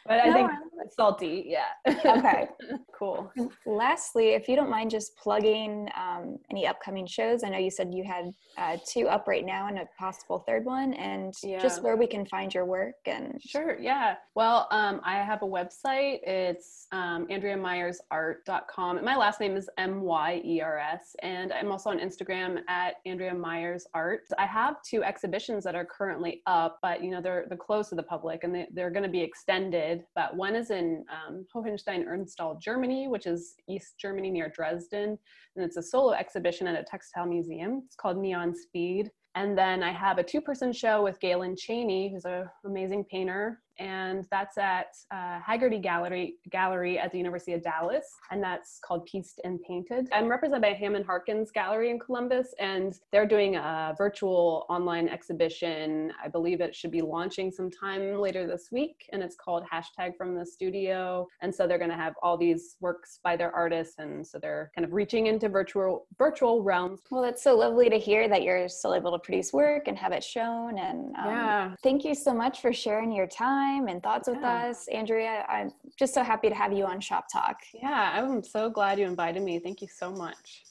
but 0.06 0.20
I 0.22 0.28
No, 0.28 0.34
think 0.34 0.50
I 0.50 0.54
love 0.54 0.86
it. 0.86 0.94
salty. 0.94 1.46
Yeah. 1.48 1.66
Okay. 1.88 2.48
cool. 2.98 3.32
Lastly, 3.66 4.30
if 4.30 4.48
you 4.48 4.56
don't 4.56 4.70
mind 4.70 4.92
just 4.92 5.16
plugging 5.18 5.88
um, 5.96 6.38
any 6.52 6.66
upcoming 6.68 7.06
shows, 7.06 7.44
I 7.44 7.50
know 7.50 7.58
you 7.58 7.70
said 7.72 7.94
you 7.94 8.04
had 8.04 8.32
uh, 8.58 8.78
two 8.88 9.08
up 9.08 9.28
right 9.28 9.46
now 9.46 9.68
and 9.68 9.78
a 9.80 9.88
possible 10.00 10.40
third 10.48 10.66
one, 10.66 10.94
and 10.94 11.34
just 11.62 11.84
where 11.84 11.96
we 11.96 12.08
can 12.08 12.26
find 12.26 12.54
your 12.54 12.66
work 12.66 12.96
and 13.06 13.40
Sure, 13.42 13.78
yeah. 13.80 14.16
Well, 14.36 14.68
um, 14.72 15.02
I 15.04 15.16
have 15.18 15.42
a 15.44 15.46
website. 15.46 16.20
It's 16.24 16.88
um, 16.92 17.28
AndreaMyersArt.com. 17.28 18.98
And 18.98 19.06
my 19.06 19.16
last 19.16 19.40
name 19.40 19.56
is 19.56 19.70
M 19.78 20.02
Y 20.02 20.42
E 20.46 20.62
R 20.62 20.78
S. 20.78 21.16
And 21.22 21.52
I'm 21.54 21.72
also 21.72 21.90
on 21.90 22.00
Instagram 22.00 22.60
at 22.68 22.96
Andrea 23.06 23.34
Myers 23.34 23.88
Art. 23.94 24.22
I 24.38 24.46
have 24.46 24.82
two 24.84 25.04
exhibitions 25.04 25.64
that 25.64 25.76
are 25.76 25.86
currently 25.86 26.42
up, 26.46 26.80
but 26.82 27.04
you 27.04 27.12
know, 27.12 27.22
they're, 27.22 27.46
they're 27.48 27.58
closed 27.58 27.90
to 27.90 27.96
the 27.96 28.04
public 28.04 28.44
and 28.44 28.54
they, 28.54 28.67
they're 28.74 28.92
going 28.92 29.04
to 29.04 29.10
be 29.10 29.22
extended. 29.22 30.04
But 30.16 30.36
one 30.36 30.56
is 30.56 30.72
in 30.72 31.06
um, 31.10 31.46
Hohenstein 31.54 32.06
Ernstthal, 32.06 32.62
Germany, 32.62 33.08
which 33.08 33.26
is 33.26 33.56
East 33.70 33.96
Germany 34.00 34.30
near 34.30 34.50
Dresden. 34.50 35.18
And 35.56 35.66
it's 35.66 35.78
a 35.78 35.84
solo 35.84 36.14
exhibition 36.14 36.68
at 36.68 36.80
a 36.80 36.84
textile 36.84 37.26
museum. 37.26 37.84
It's 37.86 37.96
called 37.96 38.18
Neon 38.18 38.56
Speed. 38.56 39.12
And 39.36 39.58
then 39.58 39.84
I 39.84 39.92
have 39.92 40.18
a 40.18 40.24
two 40.24 40.42
person 40.42 40.74
show 40.74 41.04
with 41.04 41.20
Galen 41.20 41.56
Cheney, 41.56 42.12
who's 42.12 42.26
an 42.26 42.50
amazing 42.66 43.06
painter. 43.06 43.62
And 43.80 44.26
that's 44.32 44.58
at 44.58 44.96
uh, 45.12 45.40
Haggerty 45.40 45.80
Gallery, 45.80 46.36
Gallery 46.50 46.98
at 47.00 47.12
the 47.12 47.18
University 47.18 47.54
of 47.54 47.62
Dallas. 47.62 48.06
And 48.32 48.42
that's 48.44 48.80
called 48.84 49.06
Pieced 49.06 49.40
and 49.44 49.62
Painted. 49.62 50.08
I'm 50.12 50.28
represented 50.28 50.62
by 50.64 50.74
Hammond 50.74 51.06
Harkins 51.06 51.52
Gallery 51.52 51.90
in 51.92 52.00
Columbus. 52.00 52.54
And 52.60 52.98
they're 53.12 53.26
doing 53.28 53.56
a 53.56 53.94
virtual 53.98 54.66
online 54.70 55.08
exhibition. 55.10 56.12
I 56.24 56.28
believe 56.28 56.62
it 56.62 56.76
should 56.76 56.92
be 56.92 57.02
launching 57.02 57.52
sometime 57.52 58.20
later 58.20 58.48
this 58.48 58.70
week. 58.72 59.08
And 59.14 59.22
it's 59.22 59.36
called 59.36 59.64
Hashtag 59.72 60.16
from 60.18 60.36
the 60.36 60.46
Studio. 60.46 61.28
And 61.42 61.54
so 61.54 61.68
they're 61.68 61.78
going 61.78 61.92
to 61.92 61.96
have 61.98 62.14
all 62.24 62.38
these 62.38 62.78
works 62.80 63.20
by 63.24 63.36
their 63.36 63.52
artists. 63.54 63.96
And 64.00 64.26
so 64.26 64.40
they're 64.40 64.72
kind 64.76 64.86
of 64.86 64.94
reaching 64.94 65.28
into 65.28 65.50
virtual 65.50 66.08
virtual 66.18 66.64
realms. 66.64 67.02
well, 67.12 67.22
that's 67.22 67.44
so 67.44 67.56
lovely 67.56 67.90
to 67.90 67.98
hear 67.98 68.28
that 68.28 68.42
you're 68.44 68.68
still 68.70 68.94
able 68.96 69.12
to 69.12 69.20
produce 69.20 69.54
work 69.54 69.88
and 69.88 69.98
have 69.98 70.12
it 70.12 70.24
shown. 70.24 70.78
And 70.80 71.16
um, 71.16 71.26
Yeah. 71.28 71.76
thank 71.84 72.04
you 72.04 72.16
so 72.16 72.34
much 72.34 72.62
for 72.62 72.74
sharing 72.74 73.12
your 73.12 73.28
time 73.28 73.67
and 73.68 74.02
thoughts 74.02 74.28
with 74.28 74.44
us, 74.44 74.88
Andrea. 74.88 75.46
I'm 75.50 75.72
just 75.98 76.14
so 76.14 76.24
happy 76.24 76.50
to 76.50 76.56
have 76.56 76.74
you 76.74 76.86
on 76.86 77.00
Shop 77.00 77.26
Talk. 77.32 77.58
Yeah, 77.74 78.14
I'm 78.16 78.44
so 78.44 78.70
glad 78.70 79.00
you 79.00 79.06
invited 79.06 79.44
me. 79.44 79.60
Thank 79.60 79.82
you 79.82 79.88
so 79.88 80.12
much. 80.12 80.64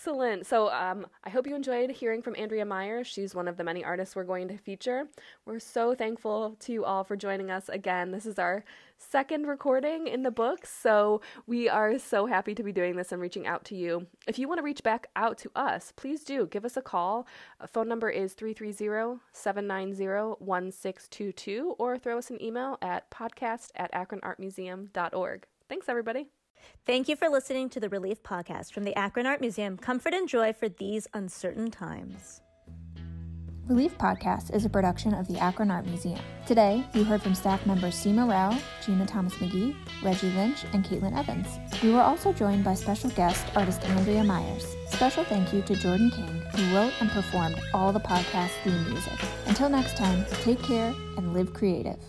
Excellent. 0.00 0.46
So 0.46 0.70
um, 0.70 1.06
I 1.24 1.28
hope 1.28 1.46
you 1.46 1.54
enjoyed 1.54 1.90
hearing 1.90 2.22
from 2.22 2.34
Andrea 2.38 2.64
Meyer. 2.64 3.04
She's 3.04 3.34
one 3.34 3.46
of 3.46 3.58
the 3.58 3.64
many 3.64 3.84
artists 3.84 4.16
we're 4.16 4.24
going 4.24 4.48
to 4.48 4.56
feature. 4.56 5.06
We're 5.44 5.58
so 5.58 5.94
thankful 5.94 6.56
to 6.60 6.72
you 6.72 6.86
all 6.86 7.04
for 7.04 7.16
joining 7.16 7.50
us 7.50 7.68
again. 7.68 8.10
This 8.10 8.24
is 8.24 8.38
our 8.38 8.64
second 8.96 9.46
recording 9.46 10.06
in 10.06 10.22
the 10.22 10.30
books, 10.30 10.72
so 10.72 11.20
we 11.46 11.68
are 11.68 11.98
so 11.98 12.24
happy 12.24 12.54
to 12.54 12.62
be 12.62 12.72
doing 12.72 12.96
this 12.96 13.12
and 13.12 13.20
reaching 13.20 13.46
out 13.46 13.66
to 13.66 13.76
you. 13.76 14.06
If 14.26 14.38
you 14.38 14.48
want 14.48 14.56
to 14.60 14.64
reach 14.64 14.82
back 14.82 15.08
out 15.16 15.36
to 15.38 15.50
us, 15.54 15.92
please 15.96 16.24
do 16.24 16.46
give 16.46 16.64
us 16.64 16.78
a 16.78 16.82
call. 16.82 17.26
Uh, 17.60 17.66
phone 17.66 17.86
number 17.86 18.08
is 18.08 18.32
330 18.32 19.20
790 19.34 20.36
1622 20.38 21.74
or 21.78 21.98
throw 21.98 22.16
us 22.16 22.30
an 22.30 22.42
email 22.42 22.78
at 22.80 23.10
podcast 23.10 23.68
at 23.76 23.92
akronartmuseum.org. 23.92 25.44
Thanks, 25.68 25.90
everybody. 25.90 26.30
Thank 26.86 27.08
you 27.08 27.16
for 27.16 27.28
listening 27.28 27.68
to 27.70 27.80
the 27.80 27.88
Relief 27.88 28.22
Podcast 28.22 28.72
from 28.72 28.84
the 28.84 28.96
Akron 28.96 29.26
Art 29.26 29.40
Museum. 29.40 29.76
Comfort 29.76 30.14
and 30.14 30.28
joy 30.28 30.52
for 30.52 30.68
these 30.68 31.06
uncertain 31.14 31.70
times. 31.70 32.42
Relief 33.70 33.96
Podcast 33.98 34.52
is 34.52 34.64
a 34.64 34.68
production 34.68 35.14
of 35.14 35.28
the 35.28 35.38
Akron 35.38 35.70
Art 35.70 35.86
Museum. 35.86 36.18
Today, 36.44 36.84
you 36.92 37.04
heard 37.04 37.22
from 37.22 37.36
staff 37.36 37.64
members 37.66 37.94
Seema 37.94 38.28
Rao, 38.28 38.58
Gina 38.84 39.06
Thomas 39.06 39.34
McGee, 39.34 39.76
Reggie 40.02 40.30
Lynch, 40.30 40.64
and 40.72 40.84
Caitlin 40.84 41.16
Evans. 41.16 41.46
We 41.80 41.92
were 41.92 42.00
also 42.00 42.32
joined 42.32 42.64
by 42.64 42.74
special 42.74 43.10
guest 43.10 43.46
artist 43.54 43.84
Andrea 43.84 44.24
Myers. 44.24 44.74
Special 44.88 45.22
thank 45.22 45.52
you 45.52 45.62
to 45.62 45.76
Jordan 45.76 46.10
King, 46.10 46.42
who 46.56 46.74
wrote 46.74 46.92
and 47.00 47.08
performed 47.10 47.60
all 47.72 47.92
the 47.92 48.00
podcast 48.00 48.50
theme 48.64 48.90
music. 48.90 49.20
Until 49.46 49.68
next 49.68 49.96
time, 49.96 50.26
take 50.42 50.60
care 50.64 50.92
and 51.16 51.32
live 51.32 51.54
creative. 51.54 52.00